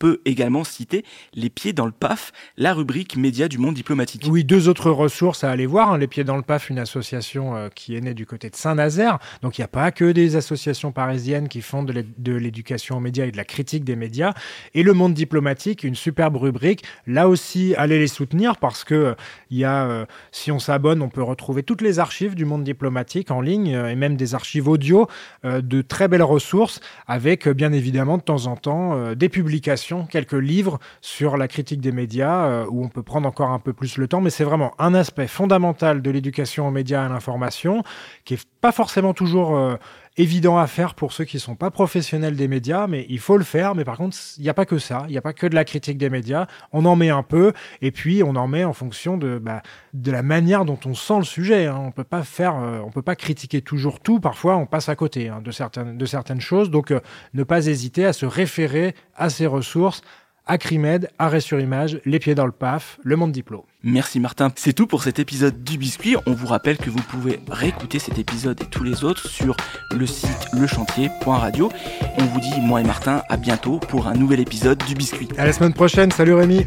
peut 0.00 0.20
également 0.24 0.64
citer 0.64 1.04
Les 1.34 1.50
Pieds 1.50 1.74
dans 1.74 1.84
le 1.86 1.92
PAF, 1.92 2.32
la 2.56 2.72
rubrique 2.72 3.16
média 3.16 3.46
du 3.48 3.58
monde 3.58 3.74
diplomatique. 3.74 4.24
Oui, 4.26 4.44
deux 4.44 4.68
autres 4.68 4.90
ressources 4.90 5.44
à 5.44 5.50
aller 5.50 5.66
voir. 5.66 5.92
Hein. 5.92 5.98
Les 5.98 6.08
Pieds 6.08 6.24
dans 6.24 6.36
le 6.36 6.42
PAF, 6.42 6.70
une 6.70 6.78
association 6.78 7.54
euh, 7.54 7.68
qui 7.68 7.94
est 7.94 8.00
née 8.00 8.14
du 8.14 8.24
côté 8.24 8.48
de 8.48 8.56
Saint-Nazaire. 8.56 9.18
Donc 9.42 9.58
il 9.58 9.60
n'y 9.60 9.66
a 9.66 9.68
pas 9.68 9.92
que 9.92 10.10
des 10.10 10.36
associations 10.36 10.90
parisiennes 10.90 11.48
qui 11.48 11.60
font 11.60 11.84
de 11.84 12.32
l'éducation 12.32 12.96
aux 12.96 13.00
médias 13.00 13.26
et 13.26 13.30
de 13.30 13.36
la 13.36 13.44
critique 13.44 13.84
des 13.84 13.94
médias. 13.94 14.32
Et 14.72 14.82
le 14.82 14.94
monde 14.94 15.12
diplomatique, 15.12 15.84
une 15.84 15.94
superbe 15.94 16.36
rubrique. 16.36 16.82
Là 17.06 17.28
aussi, 17.28 17.74
allez 17.76 17.98
les 17.98 18.08
soutenir 18.08 18.56
parce 18.56 18.84
que 18.84 19.14
il 19.50 19.58
y 19.58 19.64
a, 19.64 19.84
euh, 19.84 20.06
si 20.32 20.50
on 20.50 20.58
s'abonne, 20.58 21.02
on 21.02 21.10
peut 21.10 21.22
retrouver 21.22 21.62
toutes 21.62 21.82
les 21.82 21.98
archives 21.98 22.34
du 22.34 22.46
monde 22.46 22.64
diplomatique 22.64 23.30
en 23.30 23.42
ligne 23.42 23.74
euh, 23.74 23.90
et 23.90 23.96
même 23.96 24.16
des 24.16 24.34
archives 24.34 24.66
audio, 24.66 25.06
de 25.44 25.82
très 25.82 26.08
belles 26.08 26.22
ressources 26.22 26.80
avec 27.06 27.48
bien 27.48 27.72
évidemment 27.72 28.16
de 28.16 28.22
temps 28.22 28.46
en 28.46 28.56
temps 28.56 29.14
des 29.14 29.28
publications 29.28 29.89
quelques 30.06 30.32
livres 30.32 30.78
sur 31.00 31.36
la 31.36 31.48
critique 31.48 31.80
des 31.80 31.92
médias, 31.92 32.46
euh, 32.46 32.66
où 32.68 32.84
on 32.84 32.88
peut 32.88 33.02
prendre 33.02 33.28
encore 33.28 33.50
un 33.50 33.58
peu 33.58 33.72
plus 33.72 33.96
le 33.96 34.08
temps, 34.08 34.20
mais 34.20 34.30
c'est 34.30 34.44
vraiment 34.44 34.72
un 34.78 34.94
aspect 34.94 35.26
fondamental 35.26 36.02
de 36.02 36.10
l'éducation 36.10 36.68
aux 36.68 36.70
médias 36.70 37.02
et 37.02 37.06
à 37.06 37.08
l'information, 37.08 37.82
qui 38.24 38.34
est 38.34 38.46
pas 38.60 38.72
forcément 38.72 39.14
toujours 39.14 39.56
euh, 39.56 39.76
évident 40.16 40.58
à 40.58 40.66
faire 40.66 40.94
pour 40.94 41.12
ceux 41.12 41.24
qui 41.24 41.36
ne 41.36 41.40
sont 41.40 41.54
pas 41.54 41.70
professionnels 41.70 42.36
des 42.36 42.48
médias, 42.48 42.86
mais 42.86 43.06
il 43.08 43.18
faut 43.18 43.36
le 43.36 43.44
faire. 43.44 43.74
Mais 43.74 43.84
par 43.84 43.96
contre, 43.96 44.16
il 44.36 44.42
n'y 44.42 44.48
a 44.48 44.54
pas 44.54 44.66
que 44.66 44.78
ça, 44.78 45.04
il 45.06 45.12
n'y 45.12 45.18
a 45.18 45.22
pas 45.22 45.32
que 45.32 45.46
de 45.46 45.54
la 45.54 45.64
critique 45.64 45.98
des 45.98 46.10
médias. 46.10 46.46
On 46.72 46.84
en 46.84 46.96
met 46.96 47.10
un 47.10 47.22
peu, 47.22 47.52
et 47.80 47.90
puis 47.90 48.22
on 48.22 48.36
en 48.36 48.48
met 48.48 48.64
en 48.64 48.72
fonction 48.72 49.16
de, 49.16 49.38
bah, 49.38 49.62
de 49.94 50.10
la 50.10 50.22
manière 50.22 50.64
dont 50.64 50.78
on 50.84 50.94
sent 50.94 51.18
le 51.18 51.24
sujet. 51.24 51.66
Hein. 51.66 51.80
On 51.80 51.90
peut 51.92 52.04
pas 52.04 52.22
faire, 52.22 52.56
euh, 52.56 52.80
on 52.84 52.90
peut 52.90 53.02
pas 53.02 53.16
critiquer 53.16 53.62
toujours 53.62 54.00
tout. 54.00 54.20
Parfois, 54.20 54.56
on 54.56 54.66
passe 54.66 54.88
à 54.88 54.96
côté 54.96 55.28
hein, 55.28 55.40
de 55.42 55.50
certaines 55.50 55.96
de 55.96 56.06
certaines 56.06 56.40
choses. 56.40 56.70
Donc, 56.70 56.90
euh, 56.90 57.00
ne 57.34 57.42
pas 57.42 57.66
hésiter 57.66 58.04
à 58.04 58.12
se 58.12 58.26
référer 58.26 58.94
à 59.16 59.30
ces 59.30 59.46
ressources, 59.46 60.02
Acrimed, 60.50 61.08
Arrêt 61.20 61.40
sur 61.40 61.60
image, 61.60 62.00
Les 62.04 62.18
pieds 62.18 62.34
dans 62.34 62.44
le 62.44 62.50
paf, 62.50 62.98
Le 63.04 63.14
monde 63.14 63.30
diplôme. 63.30 63.62
Merci 63.84 64.18
Martin. 64.18 64.50
C'est 64.56 64.72
tout 64.72 64.88
pour 64.88 65.04
cet 65.04 65.20
épisode 65.20 65.62
du 65.62 65.78
Biscuit. 65.78 66.16
On 66.26 66.32
vous 66.32 66.48
rappelle 66.48 66.76
que 66.76 66.90
vous 66.90 67.02
pouvez 67.02 67.38
réécouter 67.48 68.00
cet 68.00 68.18
épisode 68.18 68.60
et 68.60 68.66
tous 68.66 68.82
les 68.82 69.04
autres 69.04 69.28
sur 69.28 69.56
le 69.92 70.06
site 70.06 70.48
lechantier.radio. 70.52 71.70
On 72.18 72.24
vous 72.24 72.40
dit, 72.40 72.60
moi 72.62 72.80
et 72.80 72.84
Martin, 72.84 73.22
à 73.28 73.36
bientôt 73.36 73.78
pour 73.78 74.08
un 74.08 74.14
nouvel 74.14 74.40
épisode 74.40 74.82
du 74.88 74.96
Biscuit. 74.96 75.28
À 75.38 75.46
la 75.46 75.52
semaine 75.52 75.72
prochaine. 75.72 76.10
Salut 76.10 76.34
Rémi. 76.34 76.66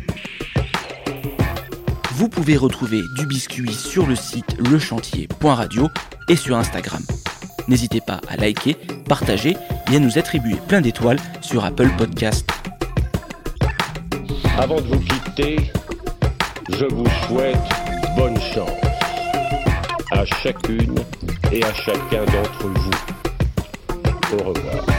Vous 2.14 2.30
pouvez 2.30 2.56
retrouver 2.56 3.02
du 3.18 3.28
Biscuit 3.28 3.74
sur 3.74 4.08
le 4.08 4.16
site 4.16 4.58
lechantier.radio 4.72 5.90
et 6.30 6.38
sur 6.38 6.56
Instagram. 6.56 7.02
N'hésitez 7.68 8.00
pas 8.00 8.22
à 8.30 8.38
liker, 8.38 8.78
partager 9.10 9.58
et 9.92 9.96
à 9.98 10.00
nous 10.00 10.18
attribuer 10.18 10.56
plein 10.70 10.80
d'étoiles 10.80 11.20
sur 11.42 11.66
Apple 11.66 11.90
Podcast. 11.98 12.63
Avant 14.60 14.76
de 14.76 14.88
vous 14.88 15.00
quitter, 15.00 15.58
je 16.70 16.86
vous 16.86 17.08
souhaite 17.28 17.58
bonne 18.16 18.40
chance 18.40 18.70
à 20.12 20.24
chacune 20.26 20.96
et 21.52 21.64
à 21.64 21.74
chacun 21.74 22.24
d'entre 22.26 22.68
vous. 22.68 22.92
Au 24.38 24.44
revoir. 24.44 24.93